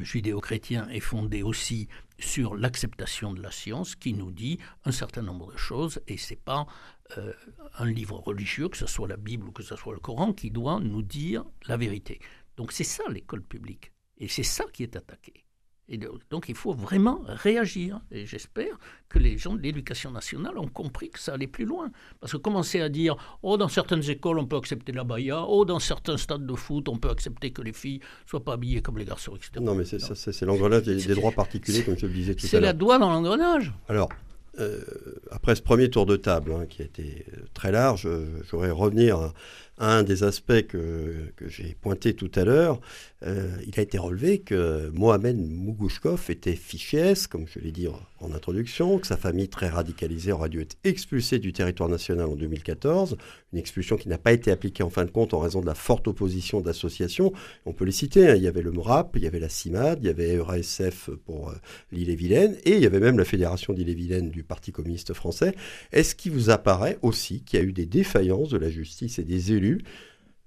[0.00, 5.52] judéo-chrétien est fondé aussi sur l'acceptation de la science qui nous dit un certain nombre
[5.52, 6.66] de choses et c'est pas
[7.18, 7.32] euh,
[7.78, 10.50] un livre religieux, que ce soit la Bible ou que ce soit le Coran, qui
[10.50, 12.20] doit nous dire la vérité.
[12.56, 13.92] Donc c'est ça l'école publique.
[14.18, 15.44] Et c'est ça qui est attaqué.
[15.88, 15.98] Et
[16.30, 18.00] donc il faut vraiment réagir.
[18.10, 21.90] Et j'espère que les gens de l'éducation nationale ont compris que ça allait plus loin.
[22.20, 25.64] Parce que commencer à dire, oh, dans certaines écoles, on peut accepter la baya, oh,
[25.64, 28.96] dans certains stades de foot, on peut accepter que les filles soient pas habillées comme
[28.96, 29.52] les garçons, etc.
[29.60, 32.50] Non, mais c'est l'engrenage des, des, droits particuliers, comme je le disais tout à l'heure.
[32.50, 33.72] C'est la doigt dans l'engrenage.
[33.88, 34.08] Alors,
[35.30, 39.16] après ce premier tour de table, hein, qui a été très large, euh, j'aurais revenir
[39.16, 39.32] à,
[39.82, 42.80] un des aspects que, j'ai pointé tout à l'heure,
[43.24, 48.32] euh, il a été relevé que Mohamed Mougouchkov était fiché comme je l'ai dit en
[48.32, 53.16] introduction, que sa famille très radicalisée aurait dû être expulsée du territoire national en 2014,
[53.52, 55.74] une expulsion qui n'a pas été appliquée en fin de compte en raison de la
[55.74, 57.32] forte opposition d'associations.
[57.66, 58.36] On peut les citer, hein.
[58.36, 61.50] il y avait le MRAP, il y avait la CIMAD, il y avait ERASF pour
[61.50, 61.54] euh,
[61.90, 65.56] l'île-et-Vilaine, et il y avait même la Fédération d'île-et-Vilaine du Parti communiste français.
[65.90, 69.24] Est-ce qu'il vous apparaît aussi qu'il y a eu des défaillances de la justice et
[69.24, 69.71] des élus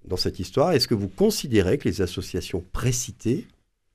[0.05, 3.47] dans cette histoire Est-ce que vous considérez que les associations précitées,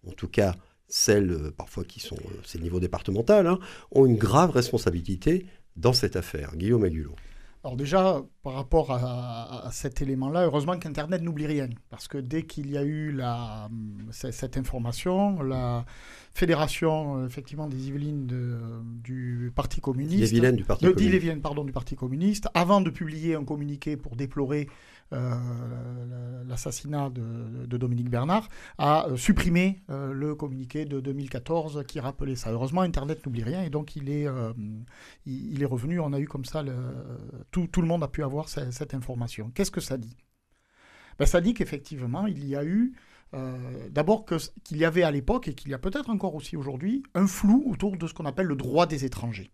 [0.07, 0.55] en tout cas
[0.89, 3.59] celles euh, parfois qui sont, euh, c'est niveau départemental, hein,
[3.93, 6.57] ont une grave responsabilité dans cette affaire?
[6.57, 7.15] Guillaume Agulot.
[7.63, 10.47] Alors déjà, par rapport à, cet élément-là.
[10.47, 13.69] Heureusement qu'Internet n'oublie rien, parce que dès qu'il y a eu la,
[14.11, 15.85] cette information, la
[16.33, 18.27] fédération euh, effectivement des Yvelines
[19.05, 21.43] du Parti communiste, des du Parti communiste.
[21.43, 28.11] pardon, du Parti communiste, avant de publier un communiqué pour déplorer euh, l'assassinat de, Dominique
[28.11, 32.51] Bernard, a euh, supprimé euh, le communiqué de 2014 qui rappelait ça.
[32.51, 34.27] Heureusement, Internet n'oublie rien et donc il est,
[35.27, 36.01] il, est revenu.
[36.01, 36.65] On a eu comme ça,
[37.51, 39.51] tout, le monde a pu avoir cette, information.
[39.55, 40.17] Qu'est-ce que ça dit?
[41.19, 42.95] Ben, Ça dit qu'effectivement, il y a eu
[43.91, 44.27] d'abord
[44.65, 47.65] qu'il y avait à l'époque, et qu'il y a peut-être encore aussi aujourd'hui, un flou
[47.67, 49.51] autour de ce qu'on appelle le droit des étrangers.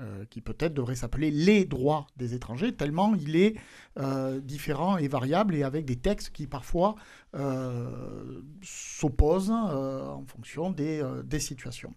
[0.00, 3.56] Euh, qui peut-être devrait s'appeler les droits des étrangers, tellement il est
[3.98, 6.94] euh, différent et variable et avec des textes qui parfois
[7.34, 11.92] euh, s'opposent en fonction des, des situations.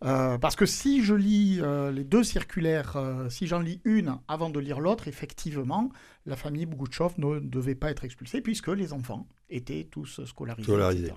[0.00, 1.62] parce que si je lis
[1.94, 2.98] les deux circulaires,
[3.30, 5.90] si j'en lis une avant de lire l'autre, effectivement,
[6.26, 10.64] la famille Bougouchov ne devait pas être expulsée puisque les enfants étaient tous scolarisés.
[10.64, 11.12] scolarisés.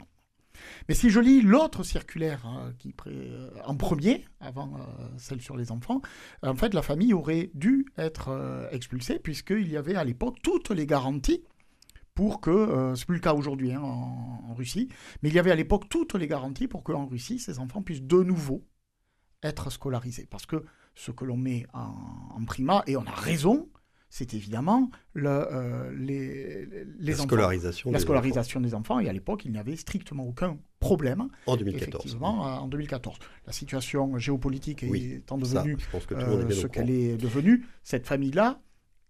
[0.87, 5.57] Mais si je lis l'autre circulaire hein, qui euh, en premier, avant euh, celle sur
[5.57, 6.01] les enfants,
[6.43, 10.71] en fait, la famille aurait dû être euh, expulsée puisqu'il y avait à l'époque toutes
[10.71, 11.43] les garanties
[12.15, 14.89] pour que, c'est plus le cas aujourd'hui hein, en, Russie,
[15.21, 18.01] mais il y avait à l'époque toutes les garanties pour qu'en Russie, ces enfants puissent
[18.01, 18.65] de nouveau
[19.43, 20.25] être scolarisés.
[20.27, 20.65] Parce que
[20.95, 21.93] ce que l'on met en,
[22.35, 23.69] en prima, et on a raison,
[24.09, 28.67] c'est évidemment le, euh, les, les, la scolarisation, la des, scolarisation enfants.
[28.67, 28.99] des enfants.
[28.99, 31.27] Et à l'époque, il n'y avait strictement aucun problème.
[31.45, 32.01] En 2014.
[32.01, 33.17] Effectivement, en 2014.
[33.45, 35.77] La situation géopolitique étant devenue
[36.11, 38.61] euh, ce qu'elle est devenue, cette famille-là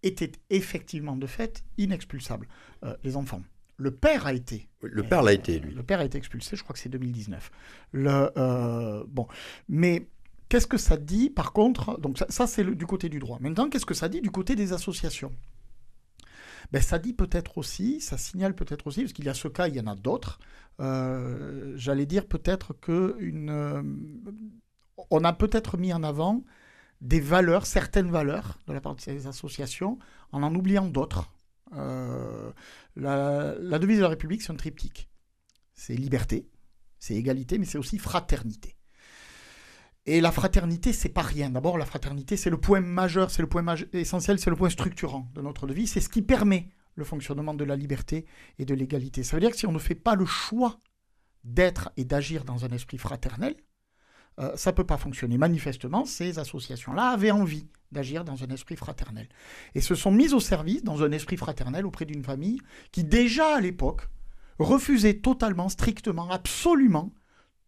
[0.02, 2.48] était effectivement de fait inexpulsable.
[2.84, 3.42] Euh, les enfants.
[3.76, 4.68] Le père a été.
[4.82, 5.72] le père l'a été, lui.
[5.72, 7.50] Le père a été expulsé, je crois que c'est 2019.
[7.92, 9.28] Le, bon,
[9.68, 10.08] mais
[10.48, 13.38] Qu'est-ce que ça dit, par contre Donc ça, c'est du côté du droit.
[13.40, 15.32] Maintenant, qu'est-ce que ça dit du côté des associations?
[16.72, 19.68] Ben, ça dit peut-être aussi, ça signale peut-être aussi, parce qu'il y a ce cas,
[19.68, 20.38] il y en a d'autres.
[20.80, 23.82] Euh, j'allais dire peut-être que euh,
[25.10, 26.44] on a peut-être mis en avant
[27.00, 29.98] des valeurs, certaines valeurs de la part de ces associations,
[30.32, 31.32] en en oubliant d'autres.
[31.74, 32.50] Euh,
[32.96, 35.08] la, la devise de la République, c'est un triptyque.
[35.74, 36.48] C'est liberté,
[36.98, 38.77] c'est égalité, mais c'est aussi fraternité.
[40.10, 41.50] Et la fraternité, c'est pas rien.
[41.50, 45.30] D'abord, la fraternité, c'est le point majeur, c'est le point essentiel, c'est le point structurant
[45.34, 45.86] de notre vie.
[45.86, 48.24] C'est ce qui permet le fonctionnement de la liberté
[48.58, 49.22] et de l'égalité.
[49.22, 50.80] Ça veut dire que si on ne fait pas le choix
[51.44, 53.54] d'être et d'agir dans un esprit fraternel,
[54.38, 55.36] euh, ça ne peut pas fonctionner.
[55.36, 59.28] Manifestement, ces associations-là avaient envie d'agir dans un esprit fraternel.
[59.74, 63.56] Et se sont mises au service, dans un esprit fraternel, auprès d'une famille qui, déjà
[63.56, 64.08] à l'époque,
[64.58, 67.12] refusait totalement, strictement, absolument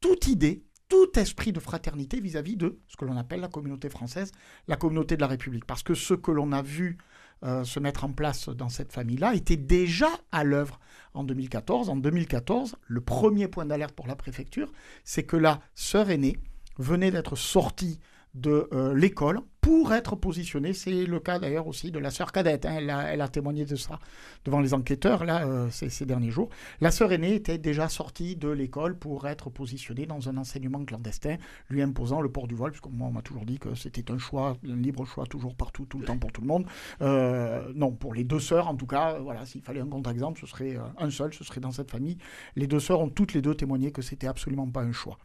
[0.00, 4.32] toute idée tout esprit de fraternité vis-à-vis de ce que l'on appelle la communauté française,
[4.68, 5.64] la communauté de la République.
[5.64, 6.98] Parce que ce que l'on a vu
[7.44, 10.78] euh, se mettre en place dans cette famille-là était déjà à l'œuvre
[11.14, 11.88] en 2014.
[11.88, 14.70] En 2014, le premier point d'alerte pour la préfecture,
[15.04, 16.36] c'est que la sœur aînée
[16.76, 18.00] venait d'être sortie
[18.34, 20.72] de euh, l'école pour être positionnée.
[20.72, 22.64] C'est le cas d'ailleurs aussi de la sœur cadette.
[22.64, 22.78] Hein.
[22.78, 23.98] Elle, a, témoigné de ça
[24.44, 26.48] devant les enquêteurs là euh, ces, derniers jours.
[26.80, 31.36] La sœur aînée était déjà sortie de l'école pour être positionnée dans un enseignement clandestin,
[31.68, 34.18] lui imposant le port du voile, puisque moi on m'a toujours dit que c'était un
[34.18, 36.66] choix, un libre choix toujours partout, tout le temps pour tout le monde.
[37.02, 40.46] Euh, non, pour les deux sœurs en tout cas, voilà, s'il fallait un contre-exemple, ce
[40.46, 42.16] serait un seul, ce serait dans cette famille.
[42.56, 45.18] Les deux sœurs ont toutes les deux témoigné que c'était absolument pas un choix.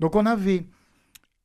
[0.00, 0.66] Donc on avait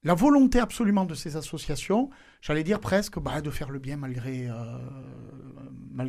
[0.03, 2.09] la volonté absolument de ces associations,
[2.41, 4.77] j'allais dire presque, bah, de faire le bien malgré, euh,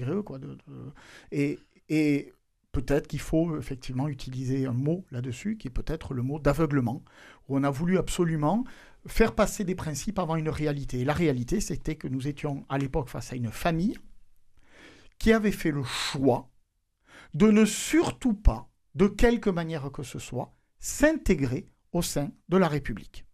[0.09, 0.93] eux.
[1.33, 2.33] Et,
[2.73, 7.03] peut-être qu'il faut effectivement utiliser un mot là-dessus, qui est peut-être le mot d'aveuglement,
[7.49, 8.65] où on a voulu absolument
[9.09, 11.05] faire passer des principes avant une réalité.
[11.05, 13.99] La réalité, c'était que nous étions à l'époque face à une famille
[15.19, 16.49] qui avait fait le choix
[17.35, 22.69] de ne surtout pas, de quelque manière que ce soit, s'intégrer au sein de la
[22.69, 23.25] République.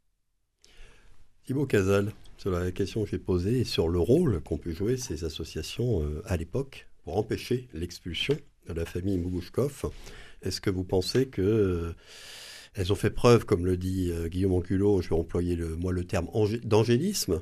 [1.47, 4.97] Thibaut Casal, sur la question que j'ai posée et sur le rôle qu'ont pu jouer
[4.97, 9.93] ces associations euh, à l'époque pour empêcher l'expulsion de la famille Mougouchkov.
[10.43, 11.95] Est-ce que vous pensez que euh,
[12.75, 15.93] elles ont fait preuve, comme le dit euh, Guillaume Anculot, je vais employer le, moi
[15.93, 16.27] le terme
[16.65, 17.41] d'angélisme,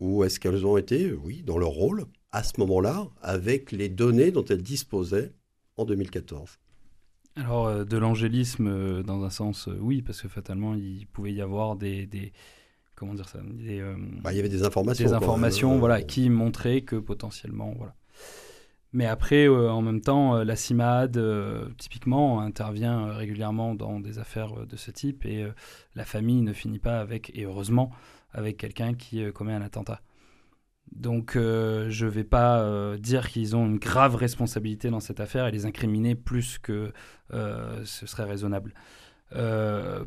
[0.00, 4.30] ou est-ce qu'elles ont été, oui, dans leur rôle à ce moment-là, avec les données
[4.30, 5.34] dont elles disposaient
[5.76, 6.58] en 2014
[7.36, 12.06] alors, de l'angélisme, dans un sens, oui, parce que fatalement, il pouvait y avoir des,
[12.94, 15.04] comment dire ça euh, bah, Il y avait des informations.
[15.04, 17.94] Des informations, voilà, qui montraient que potentiellement, voilà.
[18.92, 21.20] Mais après, euh, en même temps, euh, la CIMAD,
[21.78, 25.46] typiquement, intervient régulièrement dans des affaires de ce type et
[25.94, 27.90] la famille ne finit pas avec, et heureusement,
[28.32, 30.00] avec quelqu'un qui commet un attentat.
[30.94, 35.50] Donc je ne vais pas dire qu'ils ont une grave responsabilité dans cette affaire et
[35.50, 36.92] les incriminer plus que
[37.32, 38.74] ce serait raisonnable.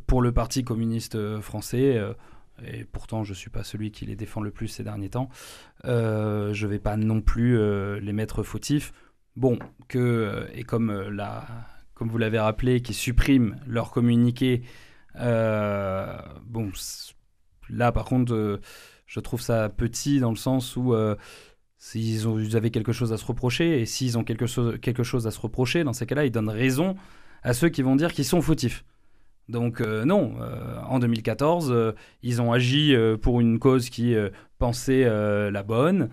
[0.05, 1.99] pour le Parti communiste français,
[2.65, 5.29] et pourtant je ne suis pas celui qui les défend le plus ces derniers temps,
[5.83, 5.89] je
[6.51, 7.57] ne vais pas non plus
[7.99, 8.93] les mettre fautifs.
[9.35, 11.45] Bon, que, et comme, la,
[11.93, 14.63] comme vous l'avez rappelé, qui suppriment leur communiqué,
[15.15, 16.71] bon,
[17.69, 18.59] là par contre
[19.07, 21.15] je trouve ça petit dans le sens où euh,
[21.77, 25.25] s'ils ont, avaient quelque chose à se reprocher, et s'ils ont quelque chose, quelque chose
[25.25, 26.95] à se reprocher, dans ces cas-là, ils donnent raison
[27.41, 28.83] à ceux qui vont dire qu'ils sont fautifs.
[29.49, 34.15] Donc euh, non, euh, en 2014, ils ont agi pour une cause qui
[34.57, 36.09] pensait la bonne.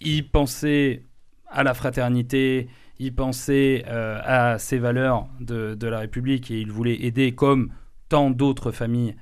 [0.00, 1.04] ils pensaient
[1.48, 7.02] à la fraternité, ils pensaient à ces valeurs de, de, la République et ils voulaient
[7.02, 7.72] aider comme
[8.08, 9.14] tant d'autres familles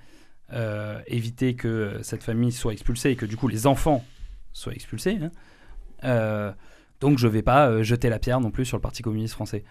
[0.55, 4.03] euh, éviter que cette famille soit expulsée et que du coup les enfants
[4.55, 5.19] soient expulsés.
[5.23, 5.31] Hein.
[6.05, 6.53] Euh,
[7.01, 9.35] donc je ne vais pas euh, jeter la pierre non plus sur le Parti communiste
[9.35, 9.63] français.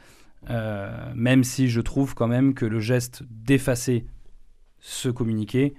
[0.49, 4.05] Même si je trouve quand même que le geste d'effacer
[4.79, 5.73] ce communiqué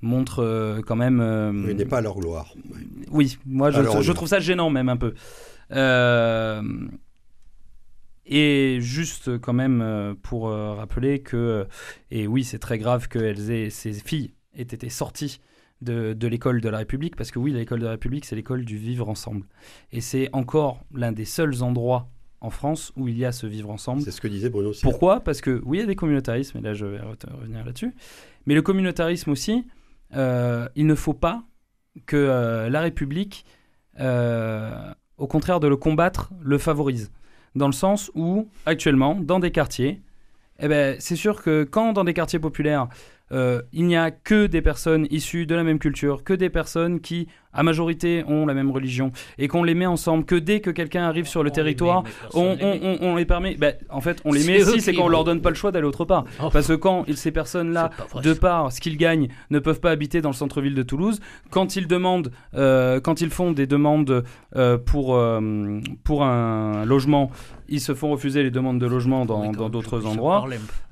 [0.00, 1.64] montre quand même...
[1.68, 2.54] Il n'est pas à leur gloire.
[3.10, 5.14] Oui, moi je, je, trouve ça gênant même un peu.
[8.28, 11.64] Et juste quand même euh, pour euh, rappeler que, euh,
[12.10, 15.40] et oui c'est très grave que aient, ces filles aient été sorties
[15.80, 18.66] de, de l'école de la République, parce que oui l'école de la République c'est l'école
[18.66, 19.46] du vivre ensemble.
[19.92, 22.10] Et c'est encore l'un des seuls endroits
[22.40, 24.02] en France où il y a ce vivre ensemble.
[24.02, 24.82] C'est ce que disait Bruno aussi.
[24.82, 25.20] Pourquoi?
[25.20, 27.94] Parce que oui il y a des communautarismes, et là je vais revenir là-dessus,
[28.46, 29.66] mais le communautarisme aussi,
[30.12, 31.42] il ne faut pas
[32.06, 33.44] que la République,
[33.98, 37.10] au contraire de le combattre, le favorise
[37.54, 40.00] dans le sens où, actuellement, dans des quartiers,
[40.60, 42.88] eh ben, c'est sûr que quand dans des quartiers populaires,
[43.30, 47.00] euh, il n'y a que des personnes issues de la même culture, que des personnes
[47.00, 50.70] qui, à majorité, ont la même religion, et qu'on les met ensemble, que dès que
[50.70, 53.56] quelqu'un arrive sur le territoire, on, les permet.
[53.56, 55.86] Ben, en fait, on les met si c'est qu'on leur donne pas le choix d'aller
[55.86, 56.24] autre part.
[56.40, 56.50] Oh.
[56.52, 57.90] Parce que quand ces personnes-là,
[58.22, 61.18] de par ce qu'ils gagnent, ne peuvent pas habiter dans le centre-ville de Toulouse,
[61.50, 65.20] quand ils demandent, euh, quand ils font des demandes euh, pour,
[66.04, 67.32] pour un logement,
[67.68, 70.46] ils se font refuser les demandes de logement dans d'autres endroits.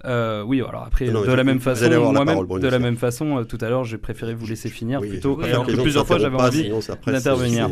[0.04, 3.68] Euh, oui, alors après, de, la même façon, moi-même, de la même façon, tout à
[3.68, 6.55] l'heure, j'ai préféré vous laisser finir plutôt, alors que plusieurs fois j'avais envie
[7.06, 7.68] d'intervenir.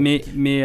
[0.00, 0.64] Mais, mais,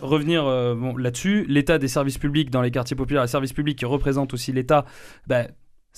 [0.00, 3.84] revenir bon, là-dessus, l'état des services publics dans les quartiers populaires, les services publics qui
[3.84, 4.84] représentent aussi l'État,
[5.26, 5.48] ben,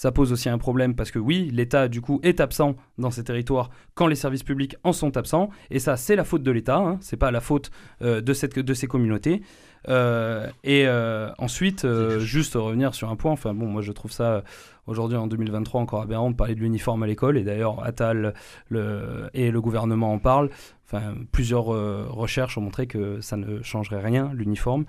[0.00, 3.22] ça pose aussi un problème parce que oui, l'État du coup est absent dans ces
[3.24, 5.50] territoires quand les services publics en sont absents.
[5.70, 8.58] Et ça c'est la faute de l'État, hein, c'est pas la faute euh, de, cette,
[8.58, 9.42] de ces communautés.
[9.88, 11.86] Euh, et euh, ensuite,
[12.18, 14.44] juste revenir sur un point, enfin bon, moi je trouve ça
[14.86, 18.34] aujourd'hui en 2023 encore aberrant de parler de l'uniforme à l'école et d'ailleurs Attal
[18.68, 20.50] le, et le gouvernement en parlent.
[20.86, 24.84] Enfin, plusieurs recherches ont montré que ça ne changerait rien l'uniforme,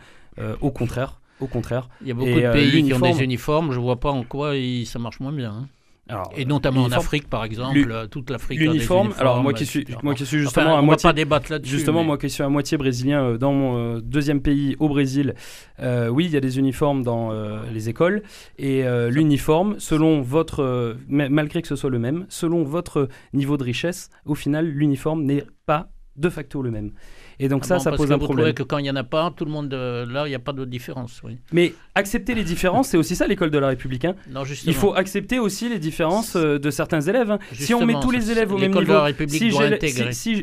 [0.61, 1.89] au contraire au contraire.
[2.01, 4.23] Il y a beaucoup de euh, pays qui ont des uniformes, je vois pas en
[4.23, 4.53] quoi
[4.85, 5.51] ça marche moins bien.
[5.51, 5.67] Hein.
[6.11, 8.59] Alors, et notamment en Afrique, par exemple, toute l'Afrique.
[8.59, 9.13] L'uniforme.
[9.17, 11.09] Alors moi qui suis, moi qui suis justement à moitié,
[11.63, 15.35] justement moi qui suis à moitié brésilien euh, dans mon euh, deuxième pays au Brésil.
[15.79, 17.31] oui, il y a des uniformes dans
[17.73, 18.23] les écoles
[18.57, 24.09] et l'uniforme, selon votre, malgré que ce soit le même, selon votre niveau de richesse,
[24.25, 26.91] au final, l'uniforme n'est pas de facto le même.
[27.41, 28.53] Et donc ah ça, ça pose un problème.
[28.53, 30.39] que quand il n'y en a pas, tout le monde, euh, là, il n'y a
[30.39, 31.21] pas de différence.
[31.23, 31.39] Oui.
[31.51, 34.05] Mais accepter les différences, c'est aussi ça l'école de la République.
[34.05, 34.13] Hein.
[34.29, 37.31] Non, il faut accepter aussi les différences euh, de certains élèves.
[37.31, 37.39] Hein.
[37.53, 38.93] Si on met tous les élèves au même niveau,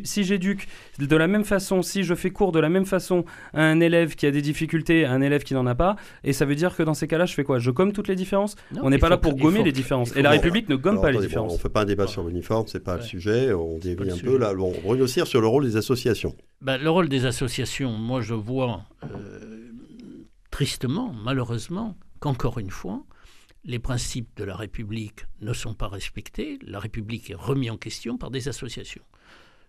[0.04, 0.66] si j'éduque
[0.98, 4.16] de la même façon, si je fais cours de la même façon à un élève
[4.16, 6.74] qui a des difficultés, à un élève qui n'en a pas, et ça veut dire
[6.74, 7.60] que dans ces cas-là, je fais quoi?
[7.60, 8.56] Je gomme toutes les différences?
[8.82, 10.16] On n'est pas là pour gommer les différences.
[10.16, 11.52] Et la République ne gomme pas les différences.
[11.52, 13.52] on ne fait pas un débat sur l'uniforme, c'est pas le sujet.
[13.52, 14.52] On dévie un peu là.
[14.58, 16.34] On revient aussi sur le rôle des associations.
[16.88, 19.72] Le rôle des associations, moi je vois euh,
[20.50, 23.04] tristement, malheureusement, qu'encore une fois,
[23.62, 28.16] les principes de la République ne sont pas respectés, la République est remise en question
[28.16, 29.02] par des associations.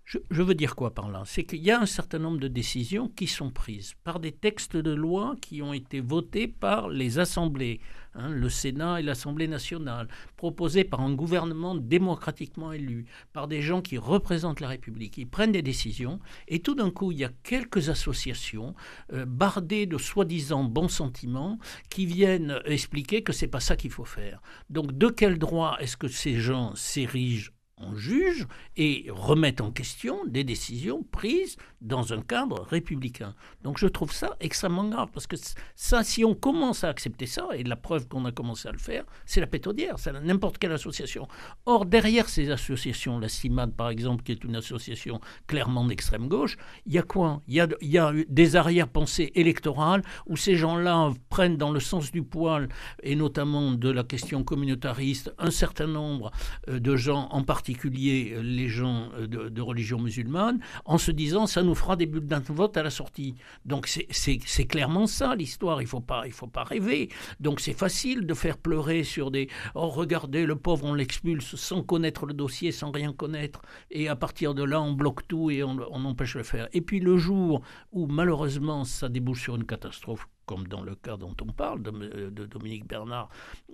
[0.05, 1.23] Je, veux dire quoi par là?
[1.25, 4.77] C'est qu'il y a un certain nombre de décisions qui sont prises par des textes
[4.77, 7.81] de loi qui ont été votés par les assemblées,
[8.19, 13.81] hein, le Sénat et l'Assemblée nationale, proposés par un gouvernement démocratiquement élu, par des gens
[13.81, 15.17] qui représentent la République.
[15.17, 18.75] Ils prennent des décisions et tout d'un coup, il y a quelques associations
[19.13, 24.05] euh, bardées de soi-disant bons sentiments qui viennent expliquer que c'est pas ça qu'il faut
[24.05, 24.41] faire.
[24.69, 28.45] Donc, de quel droit est-ce que ces gens s'érigent en juge
[28.77, 33.35] et remettent en question des décisions prises dans un cadre républicain.
[33.63, 35.37] Donc je trouve ça extrêmement grave, parce que
[35.75, 38.77] ça, si on commence à accepter ça, et la preuve qu'on a commencé à le
[38.77, 41.27] faire, c'est la pétodière, c'est n'importe quelle association.
[41.65, 46.57] Or, derrière ces associations, la CIMAD par exemple, qui est une association clairement d'extrême gauche,
[46.85, 47.41] il y a quoi?
[47.47, 52.23] Il y y a des arrière-pensées électorales où ces gens-là prennent dans le sens du
[52.23, 52.67] poil,
[53.03, 56.31] et notamment de la question communautariste, un certain nombre
[56.67, 61.47] euh, de gens, en particulier euh, les gens euh, de, religion musulmane, en se disant
[61.47, 63.35] ça nous fera des bulletins de vote à la sortie.
[63.65, 67.09] Donc c'est clairement ça l'histoire, il ne faut, pas, faut pas rêver.
[67.39, 71.83] Donc c'est facile de faire pleurer sur des oh regardez le pauvre on l'expulse sans
[71.83, 73.61] connaître le dossier, sans rien connaître,
[73.91, 76.67] et à partir de là on bloque tout et on, on empêche le faire.
[76.73, 77.61] Et puis le jour
[77.91, 81.91] où malheureusement ça débouche sur une catastrophe comme dans le cas dont on parle de,
[81.91, 83.29] euh, Dominique Bernard,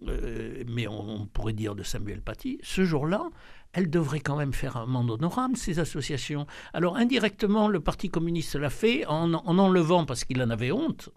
[0.10, 3.30] euh, mais on, pourrait dire de Samuel Paty, ce jour-là,
[3.72, 6.46] elle devrait quand même faire un mandat honorable, ces associations.
[6.74, 11.12] Alors indirectement, le Parti communiste l'a fait en, enlevant, parce qu'il en avait honte,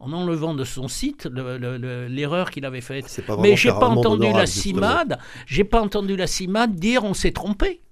[0.00, 3.22] en enlevant de son site l'erreur qu'il avait faite.
[3.38, 7.82] Mais j'ai pas entendu la CIMAD, j'ai pas entendu la CIMAD dire on s'est trompé.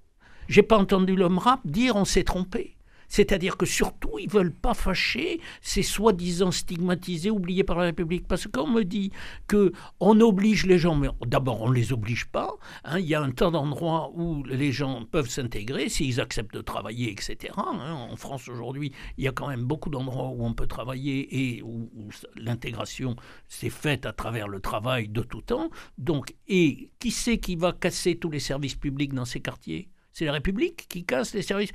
[0.47, 2.77] J'ai pas entendu l'homme rap dire on s'est trompé.
[3.11, 8.25] C'est-à-dire que surtout, ils veulent pas fâcher ces soi-disant stigmatisés, oubliés par la République.
[8.25, 9.11] Parce qu'on me dit
[9.49, 12.55] qu'on oblige les gens, mais d'abord, on ne les oblige pas.
[12.85, 12.99] Hein.
[12.99, 17.11] il y a un tas d'endroits où les gens peuvent s'intégrer s'ils acceptent de travailler,
[17.11, 17.53] etc.
[17.57, 18.07] Hein.
[18.09, 21.61] en France, aujourd'hui, il y a quand même beaucoup d'endroits où on peut travailler et
[21.63, 23.17] où, où l'intégration
[23.49, 25.69] s'est faite à travers le travail de tout temps.
[25.97, 29.89] Donc, et qui c'est qui va casser tous les services publics dans ces quartiers?
[30.13, 31.71] C'est la République qui casse les services.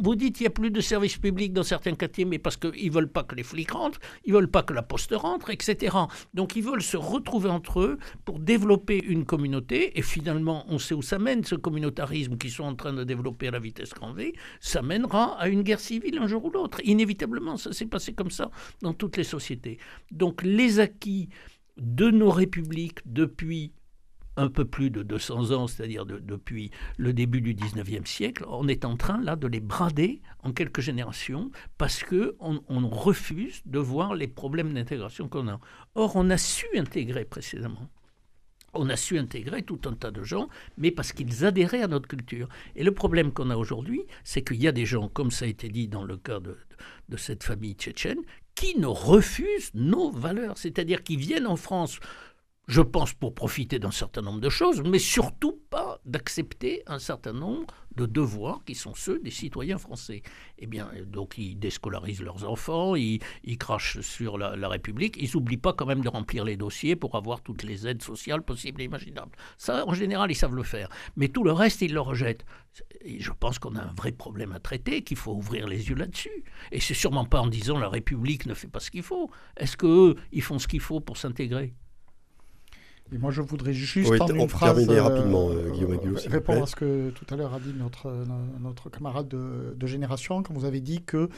[0.00, 2.88] vous dites qu'il n'y a plus de services publics dans certains quartiers, mais parce qu'ils
[2.88, 5.50] ne veulent pas que les flics rentrent, ils ne veulent pas que la poste rentre,
[5.50, 5.96] etc.
[6.34, 9.98] Donc ils veulent se retrouver entre eux pour développer une communauté.
[9.98, 13.48] Et finalement, on sait où ça mène, ce communautarisme qu'ils sont en train de développer
[13.48, 14.34] à la vitesse grand V.
[14.60, 16.80] Ça mènera à une guerre civile un jour ou l'autre.
[16.84, 18.50] Inévitablement, ça s'est passé comme ça
[18.82, 19.78] dans toutes les sociétés.
[20.10, 21.28] Donc les acquis
[21.78, 23.72] de nos républiques depuis
[24.36, 28.84] un peu plus de 200 ans, c'est-à-dire depuis le début du 19e siècle, on est
[28.84, 34.14] en train là de les brader en quelques générations parce qu'on on refuse de voir
[34.14, 35.60] les problèmes d'intégration qu'on a.
[35.94, 37.88] Or, on a su intégrer précédemment.
[38.74, 42.08] On a su intégrer tout un tas de gens, mais parce qu'ils adhéraient à notre
[42.08, 42.48] culture.
[42.74, 45.48] Et le problème qu'on a aujourd'hui, c'est qu'il y a des gens, comme ça a
[45.48, 46.56] été dit dans le cas de,
[47.10, 48.20] de cette famille tchétchène,
[48.54, 52.00] qui ne refusent nos valeurs, c'est-à-dire qui viennent en France
[52.68, 57.32] je pense pour profiter d'un certain nombre de choses, mais surtout pas d'accepter un certain
[57.32, 60.22] nombre de devoirs qui sont ceux des citoyens français.
[60.58, 63.20] Eh bien, donc ils déscolarisent leurs enfants, ils,
[63.58, 67.40] crachent sur la, République, ils n'oublient pas quand même de remplir les dossiers pour avoir
[67.40, 69.32] toutes les aides sociales possibles et imaginables.
[69.58, 70.88] Ça, en général, ils savent le faire.
[71.16, 72.44] Mais tout le reste, ils le rejettent.
[73.02, 75.96] Et je pense qu'on a un vrai problème à traiter, qu'il faut ouvrir les yeux
[75.96, 76.44] là-dessus.
[76.70, 79.30] Et c'est sûrement pas en disant la République ne fait pas ce qu'il faut.
[79.56, 81.74] Est-ce qu'eux, ils font ce qu'il faut pour s'intégrer?
[83.12, 87.10] Et moi, je voudrais juste en une phrase rapidement, euh, Guillaume répondre à ce que
[87.10, 88.10] tout à l'heure a dit notre,
[88.60, 91.28] notre camarade de, génération, quand vous avez dit que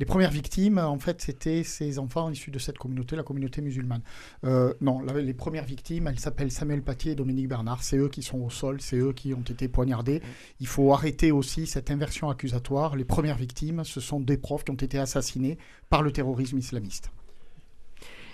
[0.00, 4.02] les premières victimes, en fait, c'était ces enfants issus de cette communauté, la communauté musulmane.
[4.44, 7.84] Euh, non, les premières victimes, elles s'appellent Samuel Paty et Dominique Bernard.
[7.84, 10.22] C'est eux qui sont au sol, c'est eux qui ont été poignardés.
[10.58, 12.96] Il faut arrêter aussi cette inversion accusatoire.
[12.96, 15.58] Les premières victimes, ce sont des profs qui ont été assassinés
[15.90, 17.10] par le terrorisme islamiste.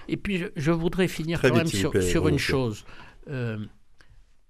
[0.09, 2.85] Et puis, je, voudrais finir quand même sur, sur une chose.
[3.29, 3.59] Euh,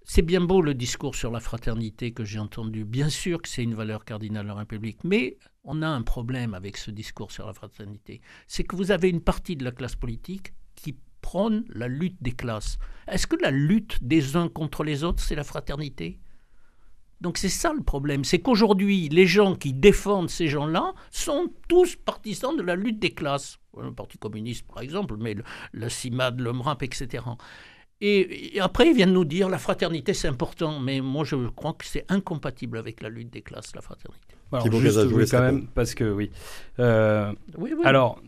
[0.09, 2.85] c'est bien beau le discours sur la fraternité que j'ai entendu.
[2.85, 6.55] Bien sûr que c'est une valeur cardinale de la République, mais on a un problème
[6.55, 8.21] avec ce discours sur la fraternité.
[8.47, 12.31] C'est que vous avez une partie de la classe politique qui prône la lutte des
[12.31, 12.79] classes.
[13.09, 16.21] Est-ce que la lutte des uns contre les autres, c'est la fraternité?
[17.21, 21.97] Donc c'est ça le problème, c'est qu'aujourd'hui, les gens qui défendent ces gens-là sont tous
[21.97, 23.59] partisans de la lutte des classes.
[23.77, 25.43] Le Parti communiste, par exemple, mais le,
[25.75, 27.23] la CIMAD, le MRAP, etc.
[28.01, 30.81] Et, après, ils viennent nous dire la fraternité, c'est important.
[30.81, 34.35] Mais moi, je crois que c'est incompatible avec la lutte des classes, la fraternité.
[34.53, 36.31] Alors, juste, quand même, parce que oui.
[36.79, 37.83] Euh, oui, oui.
[37.85, 38.21] Alors,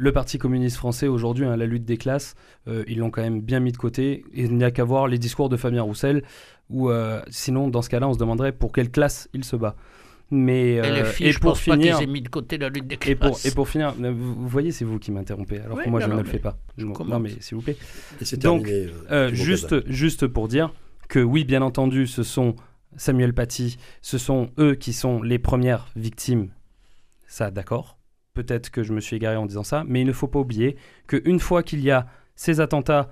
[0.00, 2.34] le Parti communiste français aujourd'hui, hein, la lutte des classes,
[2.68, 4.24] euh, ils l'ont quand même bien mis de côté.
[4.32, 6.22] Il n'y a qu'à voir les discours de Fabien Roussel,
[6.70, 9.76] ou euh, sinon, dans ce cas-là, on se demanderait pour quelle classe il se bat.
[10.30, 13.12] Mais euh, et, pour finir, pas mis de côté la lutte des classes.
[13.12, 16.06] Et pour, et pour finir, vous, voyez, c'est vous qui m'interrompez, alors que moi je
[16.06, 16.56] ne le fais pas.
[16.78, 17.76] non, mais s'il vous plaît.
[18.38, 18.70] Donc,
[19.32, 20.72] juste, juste pour dire
[21.08, 22.56] que oui, bien entendu, ce sont
[22.96, 26.48] Samuel Paty, ce sont eux qui sont les premières victimes.
[27.26, 27.99] Ça, d'accord?
[28.42, 30.76] Peut-être que je me suis égaré en disant ça, mais il ne faut pas oublier
[31.06, 33.10] qu'une fois qu'il y a ces attentats,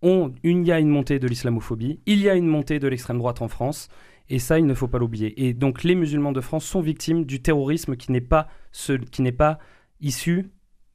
[0.00, 3.18] on, il y a une montée de l'islamophobie, il y a une montée de l'extrême
[3.18, 3.88] droite en France,
[4.30, 5.46] Et ça, il ne faut pas l'oublier.
[5.46, 9.22] Et donc, les musulmans de France sont victimes du terrorisme qui n'est pas, ce, qui
[9.22, 9.58] n'est pas
[10.00, 10.50] issu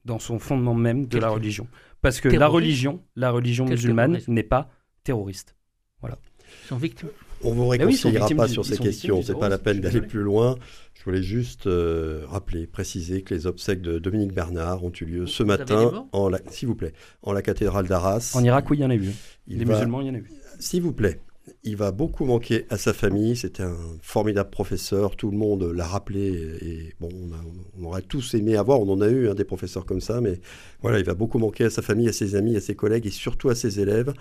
[0.06, 1.68] dans son fondement même de la religion.
[2.02, 4.70] Parce que la religion, la religion musulmane n'est pas
[5.04, 5.56] terroriste.
[6.02, 6.18] Voilà.
[6.64, 7.10] Ils sont victimes.
[7.44, 10.58] On vous réconciliera pas sur ces questions, c'est pas la peine d'aller plus loin.
[10.94, 15.28] Je voulais juste euh, rappeler, préciser que les obsèques de Dominique Bernard ont eu lieu
[15.28, 18.32] ce matin, en s'il vous plaît, en la cathédrale d'Arras.
[18.36, 19.12] En Irak, oui, il y en a eu.
[19.48, 20.32] les musulmans, il y en a eu.
[20.60, 21.20] S'il vous plaît,
[21.64, 23.36] il va beaucoup manquer à sa famille.
[23.36, 25.16] C'était un formidable professeur.
[25.16, 26.58] Tout le monde l'a rappelé.
[26.62, 27.10] Et bon,
[27.78, 30.40] on, aurait tous aimé avoir, on en a eu hein, des professeurs comme ça, mais
[30.82, 33.12] voilà, il va beaucoup manquer à sa famille, à ses amis, à ses collègues et
[33.12, 34.14] surtout à ses élèves.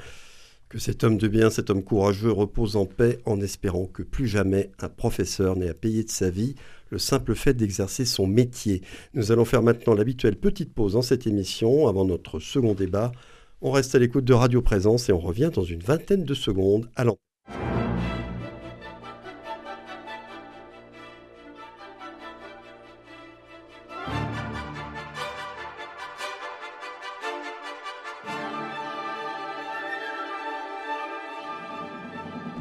[0.72, 4.26] Que cet homme de bien, cet homme courageux repose en paix en espérant que plus
[4.26, 6.54] jamais un professeur n'ait à payer de sa vie
[6.88, 8.80] le simple fait d'exercer son métier.
[9.12, 13.12] Nous allons faire maintenant l'habituelle petite pause dans cette émission avant notre second débat.
[13.60, 16.88] On reste à l'écoute de Radio Présence et on revient dans une vingtaine de secondes
[16.96, 17.04] à.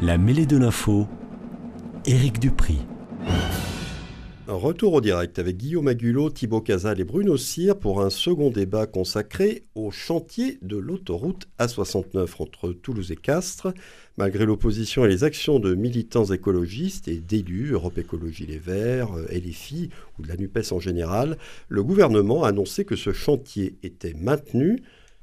[0.04, 1.06] La mêlée de l'info,
[2.08, 2.80] Éric Dupri.
[4.48, 8.88] Retour au direct avec Guillaume Agulot, Thibaut Casal et Bruno Cyr pour un second débat
[8.88, 13.76] consacré au chantier de l'autoroute A69 entre Toulouse et Castres.
[14.18, 19.92] Malgré l'opposition et les actions de militants écologistes et d'élus, Europe Écologie Les Verts, LFI
[20.18, 21.38] ou de la NUPES en général,
[21.70, 24.82] le gouvernement a annoncé que ce chantier était maintenu,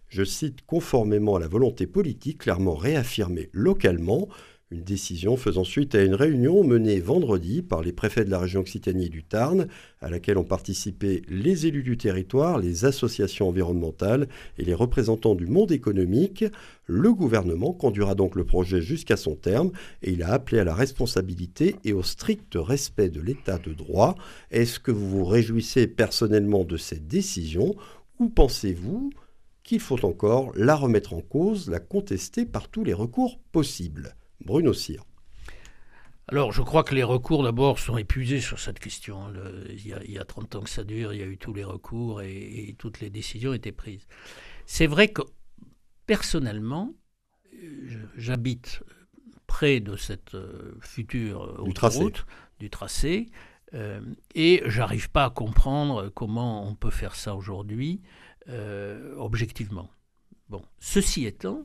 [0.09, 4.29] je cite, conformément à la volonté politique clairement réaffirmée localement
[4.71, 8.61] une décision faisant suite à une réunion menée vendredi par les préfets de la région
[8.61, 9.67] Occitanie du Tarn,
[10.03, 15.47] à laquelle ont participé les élus du territoire, les associations environnementales et les représentants du
[15.47, 16.45] monde économique.
[16.85, 20.75] Le gouvernement conduira donc le projet jusqu'à son terme et il a appelé à la
[20.75, 24.17] responsabilité et au strict respect de l'état de droit.
[24.51, 27.75] Est-ce que vous vous réjouissez personnellement de cette décision
[28.19, 29.11] ou pensez-vous
[29.63, 34.18] qu'il faut encore la remettre en cause, la contester par tous les recours possibles?
[34.45, 35.05] Bruno Cyr.
[36.31, 39.33] Alors, je crois que les recours, d'abord, sont épuisés sur cette question.
[39.71, 42.21] il, y a, 30 ans que ça dure, il y a eu tous les recours
[42.21, 44.07] et, toutes les décisions étaient prises.
[44.67, 45.23] C'est vrai que,
[46.07, 46.95] personnellement,
[48.17, 48.83] j'habite
[49.47, 52.05] près de cette euh, future du tracé,
[52.61, 53.27] du tracé
[53.75, 54.01] euh,
[54.35, 58.01] et j'arrive pas à comprendre comment on peut faire ça aujourd'hui
[58.49, 59.91] euh, objectivement.
[60.49, 61.63] Bon, ceci étant,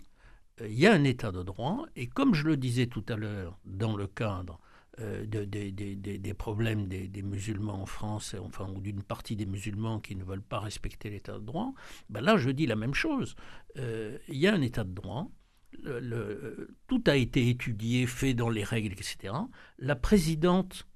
[0.62, 3.58] il y a un état de droit, et comme je le disais tout à l'heure,
[3.66, 4.60] dans le cadre
[5.00, 10.24] euh, des problèmes des, musulmans en France, enfin, ou d'une partie des musulmans qui ne
[10.24, 11.74] veulent pas respecter l'état de droit,
[12.10, 13.36] ben là je dis la même chose.
[13.78, 15.32] Euh, il y a un état de droit,
[16.88, 19.34] tout a été étudié, fait dans les règles, etc.
[19.80, 20.88] La présidente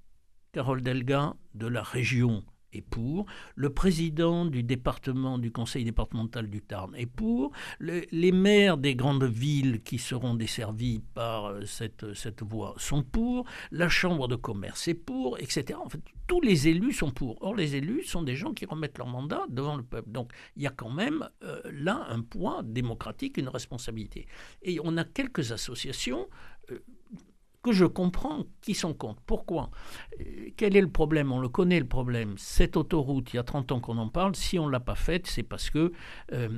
[0.51, 2.43] Carole Delga de la région
[2.73, 8.77] est pour, le président du département, du conseil départemental du Tarn est pour, les maires
[8.77, 14.27] des grandes villes qui seront desservies par euh, cette, cette voie sont pour, la chambre
[14.27, 15.79] de commerce est pour, etc.
[15.83, 17.41] En fait, tous les élus sont pour.
[17.41, 20.11] Or, les élus sont des gens qui remettent leur mandat devant le peuple.
[20.11, 24.27] Donc, il y a quand même euh, là un poids démocratique, une responsabilité.
[24.61, 26.27] Et on a quelques associations.
[26.71, 26.79] Euh,
[27.63, 29.21] que je comprends qui sont contre.
[29.25, 29.69] Pourquoi?
[30.19, 31.31] Euh, Quel est le problème?
[31.31, 32.35] On le connaît le problème.
[32.37, 34.95] Cette autoroute, il y a 30 ans qu'on en parle, si on ne l'a pas
[34.95, 35.91] faite, c'est parce que
[36.33, 36.49] euh,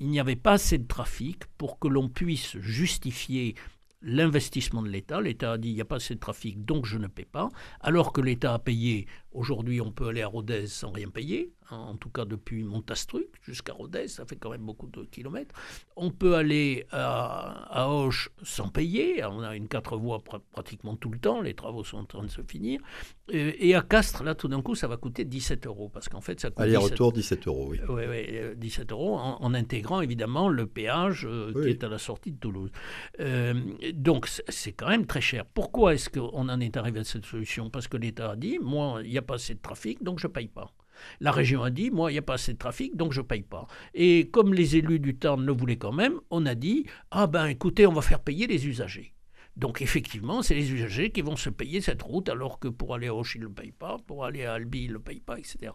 [0.00, 3.54] il n'y avait pas assez de trafic pour que l'on puisse justifier
[4.02, 5.20] l'investissement de l'État.
[5.20, 7.48] L'État a dit il n'y a pas assez de trafic, donc je ne paie pas.
[7.80, 9.06] Alors que l'État a payé,
[9.36, 11.52] aujourd'hui on peut aller à Rodez sans rien payer.
[11.70, 15.54] Hein, en tout cas depuis Montastruc jusqu'à Rodez, ça fait quand même beaucoup de kilomètres.
[15.96, 20.22] On peut aller à, à Auch sans payer, on a une quatre voies
[20.52, 22.80] pratiquement tout le temps, les travaux sont en train de se finir.
[23.28, 26.38] Et, à Castres, là tout d'un coup, ça va coûter 17 euros, parce qu'en fait
[26.38, 26.60] ça coûte...
[26.60, 27.80] Aller-retour 17 euros, oui.
[27.88, 32.30] Oui, oui 17 euros, en, intégrant évidemment le péage euh, qui est à la sortie
[32.30, 32.70] de Toulouse.
[33.18, 33.54] Euh,
[33.94, 35.44] donc c'est quand même très cher.
[35.46, 37.70] Pourquoi est-ce qu'on en est arrivé à cette solution?
[37.70, 40.26] Parce que l'État a dit, moi, il n'y a pas assez de trafic, donc je
[40.26, 40.72] paye pas.
[41.20, 43.26] La région a dit, moi, il n'y a pas assez de trafic, donc je ne
[43.26, 43.66] paye pas.
[43.94, 47.46] Et comme les élus du Tarn le voulaient quand même, on a dit, ah ben
[47.46, 49.12] écoutez, on va faire payer les usagers.
[49.56, 53.06] Donc effectivement, c'est les usagers qui vont se payer cette route, alors que pour aller
[53.06, 55.20] à Auch, ils ne le payent pas, pour aller à Albi, ils ne le payent
[55.20, 55.72] pas, etc.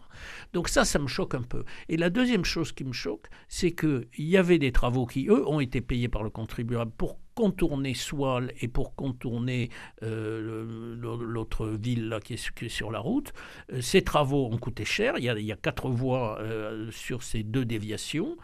[0.52, 1.64] Donc ça, ça me choque un peu.
[1.88, 5.46] Et la deuxième chose qui me choque, c'est qu'il y avait des travaux qui, eux,
[5.48, 9.70] ont été payés par le contribuable pour contourner Soile et pour contourner
[10.02, 13.32] euh, l'autre ville là, qui, est, sur la route.
[13.72, 15.14] Euh, ces travaux ont coûté cher.
[15.18, 18.36] Il y a, quatre voies euh, sur ces deux déviations.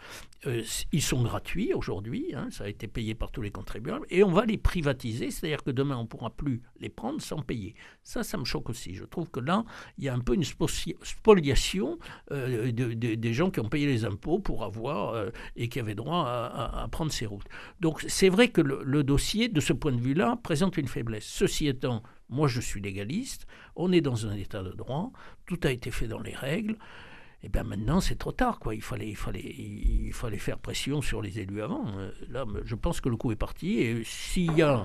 [0.46, 2.32] Ils sont gratuits aujourd'hui.
[2.34, 4.06] Hein, ça a été payé par tous les contribuables.
[4.10, 7.42] Et on va les privatiser, c'est-à-dire que demain, on ne pourra plus les prendre sans
[7.42, 7.74] payer.
[8.02, 8.94] Ça, ça me choque aussi.
[8.94, 9.64] Je trouve que là,
[9.98, 11.98] il y a un peu une spoliation
[12.30, 17.12] des gens qui ont payé les impôts pour avoir et qui avaient droit à, prendre
[17.12, 17.46] ces routes.
[17.80, 21.24] Donc c'est vrai que le, dossier, de ce point de vue-là, présente une faiblesse.
[21.24, 25.12] Ceci étant, moi je suis légaliste, on est dans un état de droit,
[25.46, 26.76] tout a été fait dans les règles.
[27.40, 28.58] Et eh bien maintenant, c'est trop tard.
[28.58, 28.74] Quoi.
[28.74, 31.86] Il, fallait, il, fallait, il fallait faire pression sur les élus avant.
[31.96, 33.78] Euh, là, je pense que le coup est parti.
[33.78, 34.84] Et s'il y a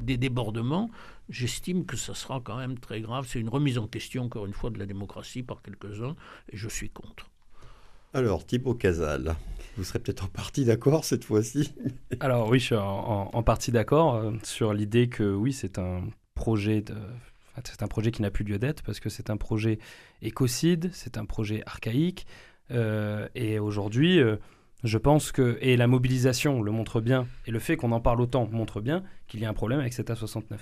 [0.00, 0.90] des, débordements,
[1.28, 3.26] j'estime que ça sera quand même très grave.
[3.28, 6.16] C'est une remise en question, encore une fois, de la démocratie par quelques-uns.
[6.52, 7.30] Et je suis contre.
[8.14, 9.36] Alors, Thibaut Casal,
[9.76, 11.72] vous serez peut-être en partie d'accord cette fois-ci
[12.18, 16.02] Alors oui, je suis en, partie d'accord euh, sur l'idée que oui, c'est un
[16.34, 16.96] projet de...
[17.64, 19.78] c'est un projet qui n'a plus lieu d'être parce que c'est un projet
[20.22, 22.26] écocide, c'est un projet archaïque.
[22.70, 24.36] Euh, et aujourd'hui, euh,
[24.84, 28.20] je pense que, et la mobilisation le montre bien, et le fait qu'on en parle
[28.20, 30.56] autant montre bien qu'il y a un problème avec cet A69.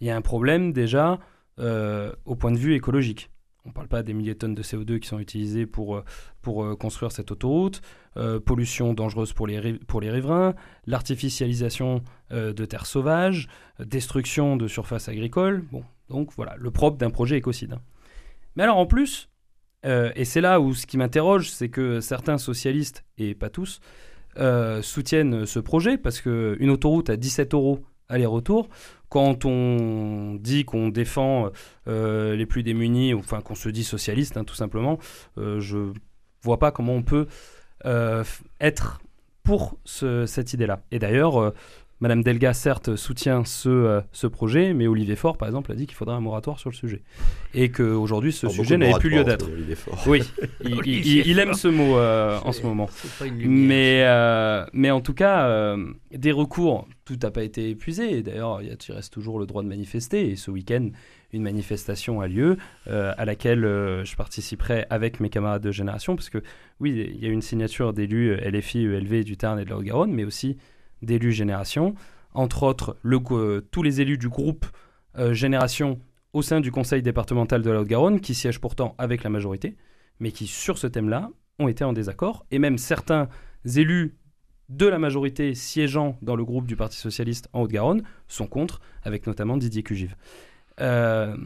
[0.00, 1.18] Il y a un problème déjà
[1.58, 3.30] au point de vue écologique.
[3.64, 6.04] On ne parle pas des milliers de tonnes de CO2 qui sont utilisées pour, euh,
[6.40, 7.82] pour euh, construire cette autoroute,
[8.16, 10.54] euh, pollution dangereuse pour les, pour les riverains,
[10.86, 13.48] l'artificialisation de terres sauvages,
[13.80, 15.64] destruction de surfaces agricoles.
[15.72, 17.76] Bon, donc voilà, le propre d'un projet écocide.
[18.54, 19.28] Mais alors en plus,
[19.82, 23.80] et c'est là où ce qui m'interroge, c'est que certains socialistes, et pas tous,
[24.80, 27.80] soutiennent ce projet parce qu'une autoroute à 17 euros
[28.10, 28.68] aller-retour,
[29.08, 31.50] quand on dit qu'on défend
[31.88, 34.98] euh, les plus démunis, enfin qu'on se dit socialiste, hein, tout simplement,
[35.36, 35.92] euh, je
[36.42, 37.26] vois pas comment on peut
[37.86, 38.24] euh,
[38.60, 39.00] être
[39.42, 40.82] pour cette idée-là.
[40.92, 41.52] Et d'ailleurs,
[42.00, 45.96] Madame Delga, certes, soutient ce, ce projet, mais Olivier Faure, par exemple, a dit qu'il
[45.96, 47.02] faudrait un moratoire sur le sujet.
[47.52, 49.48] Et qu'aujourd'hui, ce sujet n'avait plus lieu d'être.
[50.06, 50.22] Oui,
[50.64, 52.88] il, aime ce mot en ce moment.
[53.36, 54.04] Mais,
[54.72, 55.76] mais en tout cas,
[56.10, 58.22] des recours tout n'a pas été épuisé.
[58.22, 60.30] D'ailleurs, il reste toujours le droit de manifester.
[60.30, 60.90] Et ce week-end,
[61.32, 66.14] une manifestation a lieu euh, à laquelle euh, je participerai avec mes camarades de génération.
[66.14, 66.38] Parce que
[66.78, 69.76] oui, il y a une signature d'élus euh, LFI, ELV du Tarn et de la
[69.76, 70.56] Haute-Garonne, mais aussi
[71.02, 71.94] d'élus génération.
[72.34, 74.66] Entre autres, le, tous les élus du groupe
[75.32, 75.98] génération
[76.32, 79.76] au sein du conseil départemental de la Haute-Garonne, qui siègent pourtant avec la majorité,
[80.20, 82.46] mais qui, sur ce thème-là, ont été en désaccord.
[82.50, 83.28] Et même certains
[83.64, 84.16] élus
[84.68, 89.26] de la majorité siégeant dans le groupe du Parti Socialiste en Haute-Garonne sont contre, avec
[89.26, 90.14] notamment Didier Cugive.
[90.80, 91.36] Euh,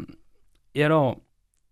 [0.75, 1.21] et alors,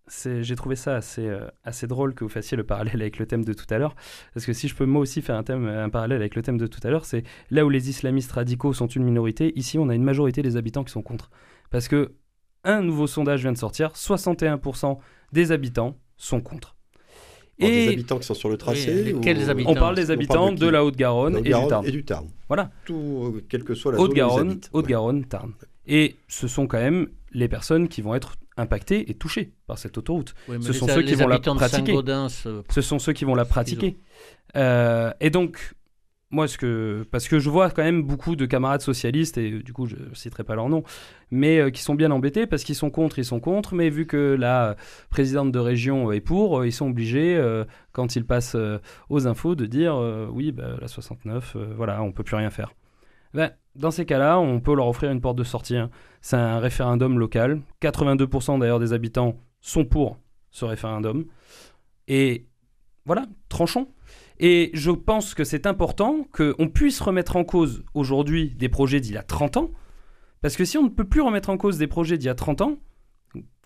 [0.09, 3.44] j'ai trouvé ça assez, euh, assez drôle que vous fassiez le parallèle avec le thème
[3.44, 3.94] de tout à l'heure,
[4.34, 6.59] parce que si je peux moi aussi faire un, thème, un parallèle avec le thème
[6.59, 9.88] de tout à l'heure, c'est là où les islamistes radicaux sont une minorité, ici on
[9.88, 11.30] a une majorité des habitants qui sont contre.
[11.70, 12.12] Parce que
[12.64, 14.98] un nouveau sondage vient de sortir, 61%
[15.32, 16.76] des habitants sont contre.
[17.59, 19.14] Et des habitants qui sont sur le tracé
[19.66, 21.86] On parle des habitants de, la Haute-Garonne et, du Tarn.
[21.86, 22.26] Et du Tarn.
[22.48, 22.70] Voilà.
[22.84, 25.53] Tout, euh, quelle que soit la Haute-Garonne, Haute-Garonne, Tarn.
[25.87, 29.97] Et ce sont quand même les personnes qui vont être impactées et touchées par cette
[29.99, 30.35] autoroute.
[30.61, 31.93] ce sont ceux qui vont la pratiquer.
[32.70, 33.97] Ce sont ceux qui vont la pratiquer.
[34.57, 35.74] Euh, et donc,
[36.33, 39.72] moi, ce que, parce que je vois quand même beaucoup de camarades socialistes, et du
[39.72, 40.83] coup, je ne citerai pas leur nom,
[41.30, 44.07] mais euh, qui sont bien embêtés parce qu'ils sont contre, ils sont contre, mais vu
[44.07, 44.76] que la
[45.11, 48.57] présidente de région est pour, euh, ils sont obligés, euh, quand ils passent
[49.11, 49.95] aux infos, de dire
[50.33, 52.72] oui, bah, la 69, voilà, on peut plus rien faire.
[53.35, 55.76] Ben, dans ces cas-là, on peut leur offrir une porte de sortie.
[55.76, 55.91] Hein.
[56.20, 57.62] C'est un référendum local.
[57.80, 60.18] 82% d'ailleurs des habitants sont pour
[60.51, 61.24] ce référendum.
[62.09, 62.47] Et
[63.07, 63.89] voilà, tranchons.
[64.39, 69.14] Et je pense que c'est important qu'on puisse remettre en cause aujourd'hui des projets d'il
[69.14, 69.70] y a 30 ans.
[70.41, 72.35] Parce que si on ne peut plus remettre en cause des projets d'il y a
[72.35, 72.78] 30 ans,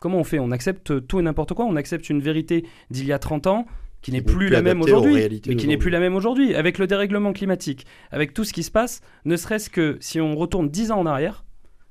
[0.00, 0.38] comment on fait?
[0.38, 1.64] On accepte tout et n'importe quoi?
[1.64, 3.66] On accepte une vérité d'il y a 30 ans
[4.02, 5.14] qui n'est plus, la même aujourd'hui,
[5.46, 6.54] mais qui n'est plus la même aujourd'hui.
[6.54, 10.36] Avec le dérèglement climatique, avec tout ce qui se passe, ne serait-ce que si on
[10.36, 11.44] retourne 10 ans en arrière,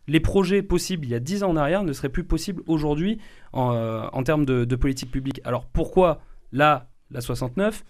[0.08, 3.20] les projets possibles il y a 10 ans en arrière ne seraient plus possibles aujourd'hui
[3.54, 5.42] en, euh, termes de, de politique publique.
[5.44, 7.84] Alors pourquoi là, la 69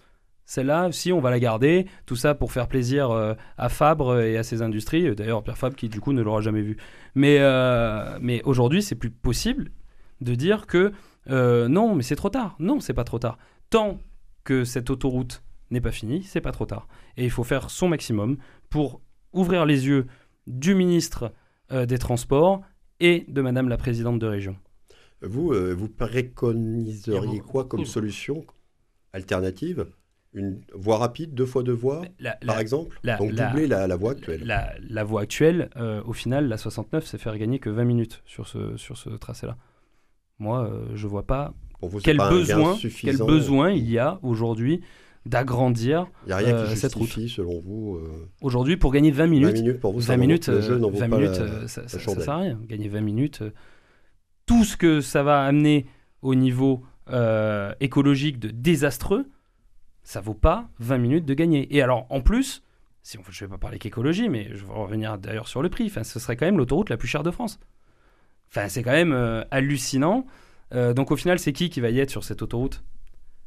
[0.46, 4.36] celle-là, si on va la garder, tout ça pour faire plaisir euh, à Fabre et
[4.38, 5.14] à ses industries.
[5.16, 6.76] D'ailleurs, Pierre Fabre qui du coup ne l'aura jamais vu.
[7.16, 9.70] Mais, euh, mais aujourd'hui, c'est plus possible
[10.20, 10.92] de dire que
[11.30, 12.54] euh, non, mais c'est trop tard.
[12.60, 13.38] Non, c'est pas trop tard.
[13.76, 13.98] Tant
[14.44, 16.88] que cette autoroute n'est pas finie, c'est pas trop tard.
[17.18, 18.38] Et il faut faire son maximum
[18.70, 19.02] pour
[19.34, 20.06] ouvrir les yeux
[20.46, 21.34] du ministre
[21.70, 22.62] des Transports
[23.00, 24.56] et de Madame la présidente de région.
[25.20, 28.46] Vous, vous préconiseriez quoi comme solution
[29.12, 29.84] alternative?
[30.32, 32.00] Une voie rapide, deux fois deux voies,
[32.46, 32.98] par exemple?
[33.04, 34.42] Donc doubler la, voie actuelle.
[34.88, 38.48] La, voie actuelle, euh, au final, la 69, c'est faire gagner que 20 minutes sur
[38.48, 39.58] ce, sur ce tracé-là.
[40.38, 41.52] Moi, euh, je vois pas
[42.02, 44.80] quel, besoin, quel besoin il y a aujourd'hui
[45.24, 47.08] d'agrandir Il n'y a rien qui euh, cette route.
[47.08, 47.98] selon vous
[48.40, 51.34] Aujourd'hui, pour gagner 20 minutes, 20 minutes, pour vous, 20 minutes, 20 minutes
[51.66, 52.60] ça, ça, sert à rien.
[52.68, 53.42] Gagner 20 minutes,
[54.46, 55.86] tout ce que ça va amener
[56.22, 56.84] au niveau
[57.80, 59.26] écologique de désastreux,
[60.06, 61.74] ça vaut pas 20 minutes de gagner.
[61.74, 62.62] Et alors, en plus,
[63.06, 65.86] si on, je vais pas parler qu'écologie, mais je vais revenir d'ailleurs sur le prix,
[65.86, 67.60] enfin, ce serait quand même l'autoroute la plus chère de France.
[68.48, 70.26] Enfin, c'est quand même euh, hallucinant.
[70.74, 72.82] Euh, donc au final, c'est qui qui va y être sur cette autoroute?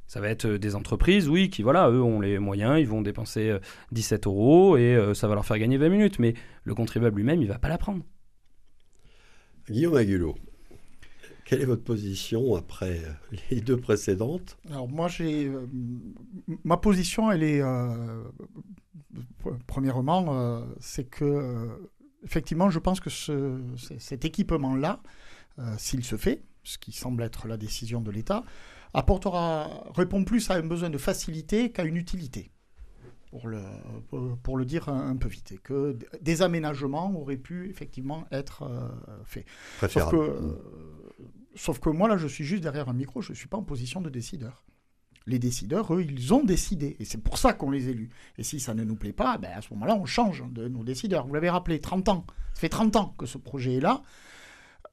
[0.08, 3.02] Ça va être euh, des entreprises, oui, qui, voilà, eux ont les moyens, ils vont
[3.02, 3.58] dépenser
[3.92, 6.20] 17 euros et ça va leur faire gagner 20 minutes.
[6.20, 8.04] Mais le contribuable lui-même, il va pas la prendre.
[9.70, 10.36] Guillaume Agulot,
[11.50, 14.60] quelle est votre position après euh, les deux précédentes?
[14.70, 15.66] Alors moi, j'ai euh,
[16.64, 18.24] ma position, elle est euh,
[19.66, 21.68] premièrement, c'est que
[22.24, 23.60] effectivement, je pense que ce,
[23.98, 25.02] cet équipement-là,
[25.78, 28.44] s'il se fait, ce qui semble être la décision de l'État,
[28.94, 32.52] apportera répond plus à un besoin de facilité qu'à une utilité.
[33.32, 33.62] Pour le,
[34.42, 38.68] pour le dire un, peu vite, et que des aménagements auraient pu effectivement être
[39.24, 39.46] faits.
[39.88, 40.58] Sauf que,
[41.60, 43.64] Sauf que moi, là, je suis juste derrière un micro, je ne suis pas en
[43.64, 44.64] position de décideur.
[45.28, 46.96] Les décideurs, eux, ils ont décidé.
[47.00, 48.10] Et c'est pour ça qu'on les élu.
[48.38, 50.86] Et si ça ne nous plaît pas, ben à ce moment-là, on change de nos
[50.86, 51.28] décideurs.
[51.28, 52.26] Vous l'avez rappelé, 30 ans.
[52.54, 54.02] Ça fait 30 ans que ce projet est là.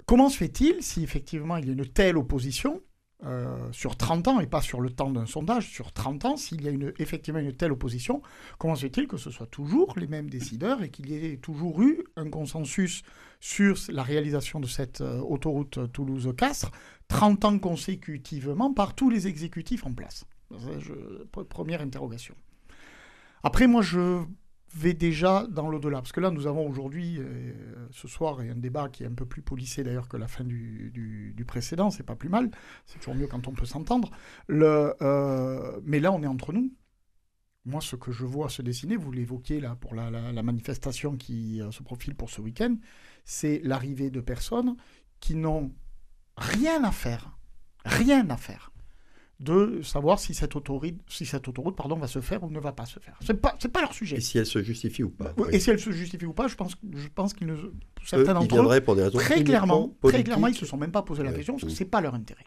[0.06, 2.80] Comment se fait-il, si effectivement il y a une telle opposition,
[3.24, 6.62] euh, sur 30 ans, et pas sur le temps d'un sondage, sur 30 ans, s'il
[6.62, 8.20] y a effectivement une telle opposition,
[8.58, 11.80] comment se fait-il que ce soit toujours les mêmes décideurs et qu'il y ait toujours
[11.80, 13.02] eu un consensus
[13.40, 16.70] sur la réalisation de cette euh, autoroute Toulouse-Castres
[17.08, 20.26] 30 ans consécutivement par tous les exécutifs en place?
[21.48, 22.34] Première interrogation.
[23.42, 24.22] Après, moi, je
[24.74, 25.98] déjà dans l'au-delà.
[25.98, 27.52] Parce que là, nous avons aujourd'hui, euh,
[27.90, 30.90] ce soir, un débat qui est un peu plus polissé d'ailleurs que la fin du,
[30.92, 31.90] du, précédent.
[31.90, 32.50] C'est pas plus mal.
[32.84, 34.10] C'est toujours mieux quand on peut s'entendre.
[34.50, 36.72] Euh, mais là, on est entre nous.
[37.64, 40.10] Moi, ce que je vois se dessiner, vous l'évoquiez là pour la,
[40.42, 42.76] manifestation qui euh, se profile pour ce week-end,
[43.24, 44.76] c'est l'arrivée de personnes
[45.18, 45.72] qui n'ont
[46.36, 47.36] rien à faire,
[47.84, 48.70] rien à faire
[49.38, 52.72] de savoir si cette autoroute, si cette autoroute pardon, va se faire ou ne va
[52.72, 53.18] pas se faire.
[53.20, 54.16] Ce n'est pas, pas leur sujet.
[54.16, 55.34] Et si elle se justifie ou pas.
[55.50, 57.56] Et si elle se justifie ou pas, je pense, je pense qu'ils ne...
[58.04, 60.92] Certains d'entre eux, pour des raisons très clairement, très clairement, ils ne se sont même
[60.92, 62.44] pas posé la question, parce que ce n'est pas leur intérêt.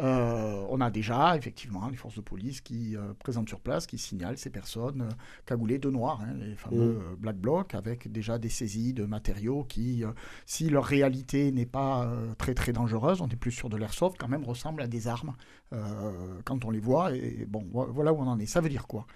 [0.00, 3.98] Euh, on a déjà effectivement les forces de police qui euh, présentent sur place, qui
[3.98, 5.14] signalent ces personnes euh,
[5.44, 7.16] cagoulées de noir, hein, les fameux mm.
[7.18, 10.04] black blocs, avec déjà des saisies de matériaux qui,
[10.46, 14.28] si leur réalité n'est pas très très dangereuse, on est plus sur de l'airsoft, quand
[14.28, 15.34] même ressemblent à des armes
[16.44, 17.14] quand on les voit.
[17.14, 18.46] Et bon, voilà où on en est.
[18.46, 19.06] Ça veut dire quoi?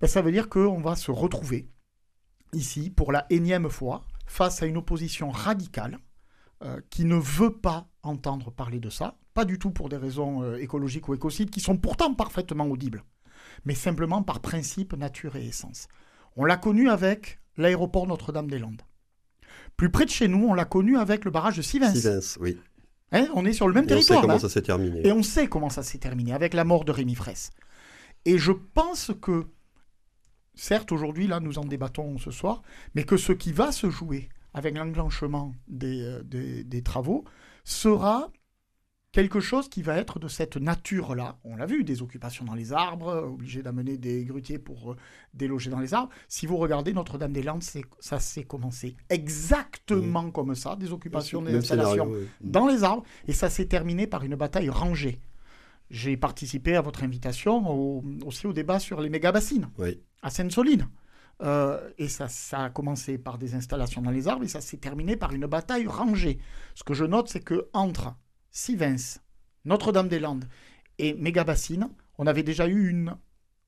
[0.00, 1.68] Ben, Ça veut dire qu'on va se retrouver
[2.52, 5.98] ici pour la énième fois face à une opposition radicale
[6.90, 10.56] qui ne veut pas entendre parler de ça, pas du tout pour des raisons euh,
[10.56, 13.04] écologiques ou écocides, qui sont pourtant parfaitement audibles,
[13.64, 15.88] mais simplement par principe, nature et essence.
[16.36, 18.82] On l'a connu avec l'aéroport Notre-Dame-des-Landes.
[19.76, 21.94] Plus près de chez nous, on l'a connu avec le barrage de Sivens.
[21.94, 22.58] Sivens, oui.
[23.12, 24.18] Hein, on est sur le même territoire.
[24.18, 25.06] On sait comment ça s'est terminé.
[25.06, 27.50] Et on sait comment ça s'est terminé, avec la mort de Rémi Fraisse.
[28.24, 29.46] Et je pense que,
[30.54, 32.62] certes, aujourd'hui, là, nous en débattons ce soir,
[32.94, 37.24] mais que ce qui va se jouer avec l'enclenchement des, euh, des travaux
[37.62, 38.30] sera
[39.12, 41.38] quelque chose qui va être de cette nature-là.
[41.44, 44.96] On l'a vu, des occupations dans les arbres, obligés d'amener des grutiers pour euh,
[45.34, 46.08] déloger dans les arbres.
[46.28, 47.62] Si vous regardez Notre-Dame-des-Landes,
[48.00, 50.32] ça s'est commencé exactement mmh.
[50.32, 54.36] comme ça, des occupations, des installations dans les arbres, et ça s'est terminé par une
[54.36, 55.20] bataille rangée.
[55.90, 59.68] J'ai participé à votre invitation aussi au débat sur les méga-bassines
[60.22, 60.88] à Sainte-Soline.
[61.42, 64.78] Euh, et ça, ça, a commencé par des installations dans les arbres et ça s'est
[64.78, 66.38] terminé par une bataille rangée.
[66.74, 68.14] Ce que je note, c'est que entre
[68.50, 69.20] Sivens,
[69.66, 70.46] Notre-Dame-des-Landes
[70.98, 73.14] et Mégabassine, on avait déjà eu une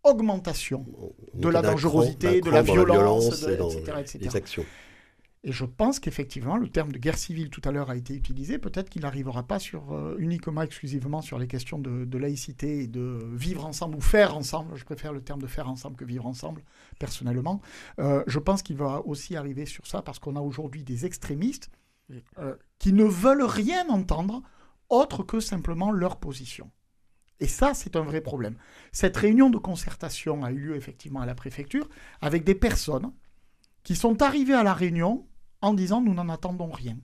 [0.02, 0.86] augmentation
[1.34, 4.62] de la dangerosité, de la violence, etc.,
[5.44, 8.58] Et je pense qu'effectivement, le terme de guerre civile tout à l'heure a été utilisé.
[8.58, 13.20] Peut-être qu'il n'arrivera pas sur, euh, uniquement, exclusivement sur les questions de, laïcité et de
[13.34, 14.76] vivre ensemble ou faire ensemble.
[14.76, 16.62] Je préfère le terme de faire ensemble que vivre ensemble,
[16.98, 17.60] personnellement.
[18.00, 21.70] Euh, je pense qu'il va aussi arriver sur ça parce qu'on a aujourd'hui des extrémistes
[22.38, 24.42] euh, qui ne veulent rien entendre
[24.88, 26.70] autre que simplement leur position.
[27.40, 28.56] Et ça, c'est un vrai problème.
[28.90, 31.88] Cette réunion de concertation a eu lieu effectivement à la préfecture
[32.20, 33.12] avec des personnes
[33.84, 35.26] qui sont arrivées à la réunion
[35.60, 36.96] en disant nous n'en attendons rien.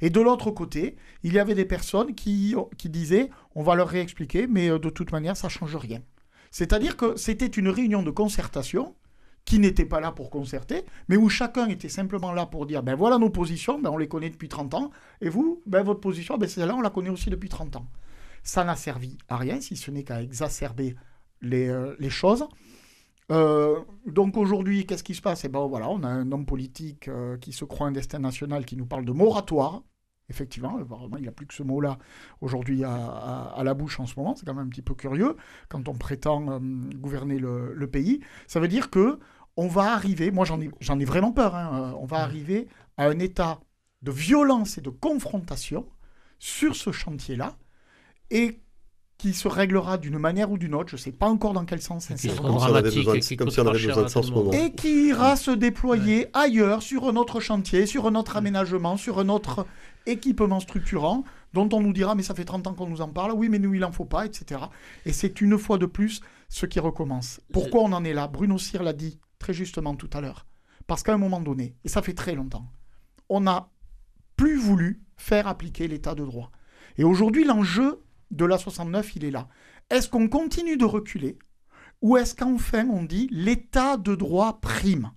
[0.00, 4.46] Et de l'autre côté, il y avait des personnes qui, disaient on va leur réexpliquer,
[4.46, 6.02] mais euh, de toute manière, ça ne change rien.
[6.50, 8.94] C'est-à-dire que c'était une réunion de concertation
[9.44, 12.94] qui n'était pas là pour concerter, mais où chacun était simplement là pour dire, ben
[12.94, 16.36] voilà nos positions, ben on les connaît depuis 30 ans, et vous, ben votre position,
[16.36, 17.86] ben celle-là, on la connaît aussi depuis 30 ans.
[18.42, 20.94] Ça n'a servi à rien, si ce n'est qu'à exacerber
[21.40, 22.46] les, euh, les choses.
[23.30, 25.44] Euh, donc aujourd'hui, qu'est-ce qui se passe?
[25.44, 28.64] Eh ben voilà, on a un homme politique euh, qui se croit un destin national
[28.64, 29.82] qui nous parle de moratoire.
[30.28, 30.78] Effectivement,
[31.18, 31.98] il n'a plus que ce mot-là
[32.40, 34.36] aujourd'hui à, la bouche en ce moment.
[34.36, 35.36] C'est quand même un petit peu curieux
[35.68, 36.58] quand on prétend euh,
[36.94, 38.20] gouverner le, pays.
[38.46, 39.18] Ça veut dire que
[39.56, 43.06] on va arriver, moi j'en ai, j'en ai vraiment peur, hein, on va arriver à
[43.06, 43.60] un état
[44.02, 45.88] de violence et de confrontation
[46.38, 47.58] sur ce chantier-là.
[48.30, 48.60] Et
[49.20, 51.82] qui se réglera d'une manière ou d'une autre, je ne sais pas encore dans quel
[51.82, 52.52] sens, sincèrement.
[52.52, 54.50] Comme si on avait besoin de ça en ce moment.
[54.52, 59.18] Et qui ira se déployer ailleurs, sur un autre chantier, sur un autre aménagement, sur
[59.18, 59.66] un autre
[60.06, 63.32] équipement structurant, dont on nous dira, mais ça fait 30 ans qu'on nous en parle,
[63.32, 64.58] oui, mais nous, il n'en faut pas, etc.
[65.04, 67.42] Et c'est une fois de plus ce qui recommence.
[67.52, 68.26] Pourquoi on en est là?
[68.26, 70.46] Bruno Cyr l'a dit très justement tout à l'heure.
[70.86, 72.72] Parce qu'à un moment donné, et ça fait très longtemps,
[73.28, 73.68] on n'a
[74.36, 76.50] plus voulu faire appliquer l'état de droit.
[76.96, 78.00] Et aujourd'hui, l'enjeu
[78.30, 79.48] de la 69, il est là.
[79.90, 81.38] Est-ce qu'on continue de reculer
[82.02, 85.12] ou est-ce qu'enfin on dit l'état de droit prime?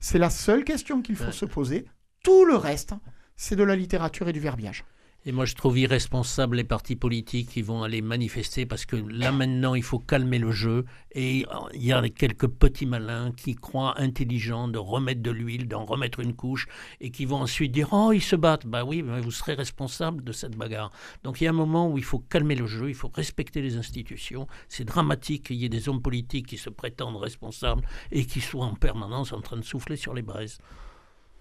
[0.00, 1.88] C'est la seule question qu'il faut se poser.
[2.24, 2.94] Tout le reste,
[3.36, 4.84] c'est de la littérature et du verbiage.
[5.28, 9.30] Et moi, je trouve irresponsable les partis politiques qui vont aller manifester parce que là,
[9.30, 10.86] maintenant, il faut calmer le jeu.
[11.12, 15.84] Et il y a quelques petits malins qui croient intelligents de remettre de l'huile, d'en
[15.84, 16.66] remettre une couche
[17.02, 18.66] et qui vont ensuite dire Oh, ils se battent.
[18.66, 20.92] Bah oui, vous serez responsable de cette bagarre.
[21.24, 23.60] Donc il y a un moment où il faut calmer le jeu, il faut respecter
[23.60, 24.46] les institutions.
[24.70, 28.64] C'est dramatique qu'il y ait des hommes politiques qui se prétendent responsables et qui soient
[28.64, 30.58] en permanence en train de souffler sur les braises.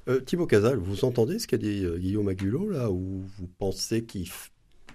[0.07, 4.05] Euh, Thibaut Casal, vous entendez ce qu'a dit euh, Guillaume Agulot, là, où vous pensez
[4.05, 4.27] qu'il,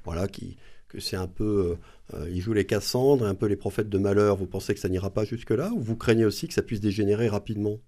[0.04, 1.76] voilà, que c'est un peu.
[2.14, 4.36] Euh, il joue les Cassandres, un peu les prophètes de malheur.
[4.36, 7.28] Vous pensez que ça n'ira pas jusque-là Ou vous craignez aussi que ça puisse dégénérer
[7.28, 7.78] rapidement?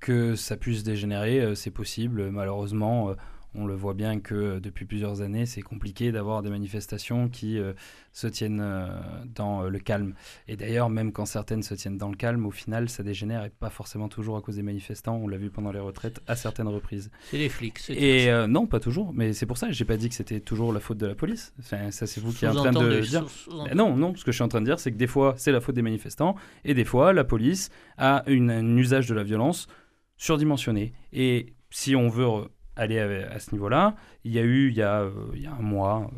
[0.00, 2.30] Que ça puisse dégénérer, c'est possible.
[2.30, 3.14] Malheureusement,
[3.54, 7.72] on le voit bien que depuis plusieurs années, c'est compliqué d'avoir des manifestations qui euh,
[8.12, 8.88] se tiennent euh,
[9.34, 10.14] dans euh, le calme.
[10.48, 13.50] Et d'ailleurs, même quand certaines se tiennent dans le calme, au final, ça dégénère et
[13.50, 15.16] pas forcément toujours à cause des manifestants.
[15.16, 17.10] On l'a vu pendant les retraites à certaines reprises.
[17.30, 17.78] C'est les flics.
[17.90, 19.12] Et non, pas toujours.
[19.14, 21.14] Mais c'est pour ça que j'ai pas dit que c'était toujours la faute de la
[21.14, 21.54] police.
[21.60, 23.26] ça, c'est vous qui êtes en train de dire.
[23.74, 24.14] non, non.
[24.16, 25.74] Ce que je suis en train de dire, c'est que des fois, c'est la faute
[25.74, 26.34] des manifestants
[26.64, 29.68] et des fois, la police a une, un usage de la violence
[30.16, 30.92] surdimensionné.
[31.12, 33.96] Et si on veut aller à, ce niveau-là.
[34.24, 35.12] Il y a eu, il y a, euh,
[35.46, 36.16] un mois, euh,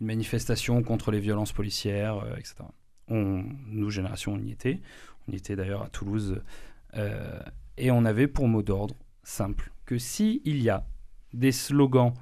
[0.00, 2.56] une manifestation contre les violences policières, euh, etc.
[3.08, 4.80] On, nous, génération, on y était.
[5.28, 6.42] On y était d'ailleurs à Toulouse.
[7.76, 10.86] et on avait pour mot d'ordre simple que s'il il y a
[11.32, 12.14] des slogans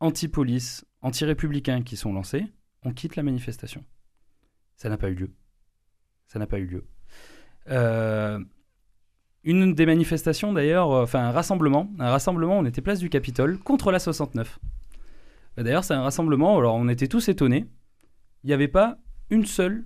[0.00, 2.46] anti-police, anti-républicains qui sont lancés,
[2.82, 3.84] on quitte la manifestation.
[4.76, 5.30] Ça n'a pas eu lieu.
[6.26, 6.84] Ça n'a pas eu lieu.
[7.68, 8.42] Euh,
[9.44, 13.58] une des manifestations d'ailleurs, euh, enfin un rassemblement, un rassemblement, on était place du Capitole
[13.58, 14.58] contre la 69.
[15.56, 17.66] Bah, d'ailleurs, c'est un rassemblement, alors on était tous étonnés.
[18.42, 18.98] Il n'y avait pas
[19.30, 19.84] une seule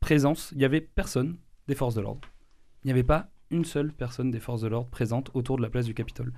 [0.00, 1.36] présence, il n'y avait personne
[1.68, 2.20] des forces de l'ordre.
[2.84, 5.70] Il n'y avait pas une seule personne des forces de l'ordre présente autour de la
[5.70, 6.32] place du Capitole.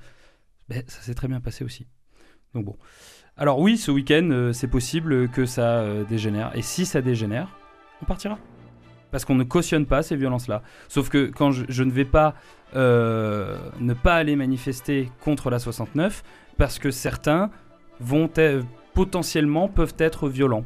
[0.68, 1.86] Ben, ça s'est très bien passé aussi.
[2.54, 2.76] Donc bon.
[3.36, 6.54] Alors oui, ce week-end, euh, c'est possible que ça euh, dégénère.
[6.56, 7.58] Et si ça dégénère,
[8.02, 8.38] on partira
[9.14, 10.62] parce qu'on ne cautionne pas ces violences-là.
[10.88, 12.34] Sauf que quand je, ne vais pas
[12.74, 16.24] euh, ne pas aller manifester contre la 69,
[16.58, 17.52] parce que certains
[18.00, 18.28] vont
[18.92, 20.64] potentiellement peuvent être violents.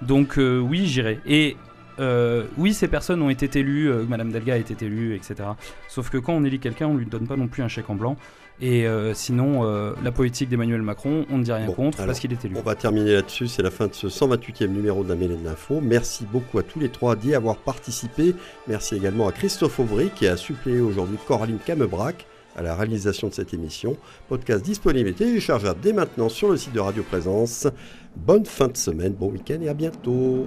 [0.00, 1.20] Donc euh, oui, j'irai.
[1.26, 1.58] Et
[1.98, 5.50] euh, oui, ces personnes ont été élues, Madame Delga a été élue, etc.
[5.86, 7.96] Sauf que quand on élit quelqu'un, on lui donne pas non plus un chèque en
[7.96, 8.16] blanc.
[8.60, 12.32] Et euh, sinon, euh, la politique d'Emmanuel Macron, on ne dit rien contre parce qu'il
[12.32, 12.56] est élu.
[12.56, 13.48] On va terminer là-dessus.
[13.48, 15.80] C'est la fin de ce 128e numéro de la Mêlée de l'Info.
[15.82, 18.34] Merci beaucoup à tous les trois d'y avoir participé.
[18.68, 22.26] Merci également à Christophe Aubry qui a suppléé aujourd'hui Coraline Camebrac
[22.56, 23.96] à la réalisation de cette émission.
[24.28, 27.66] Podcast disponible et téléchargeable dès maintenant sur le site de Radio Présence.
[28.14, 30.46] Bonne fin de semaine, bon week-end et à bientôt.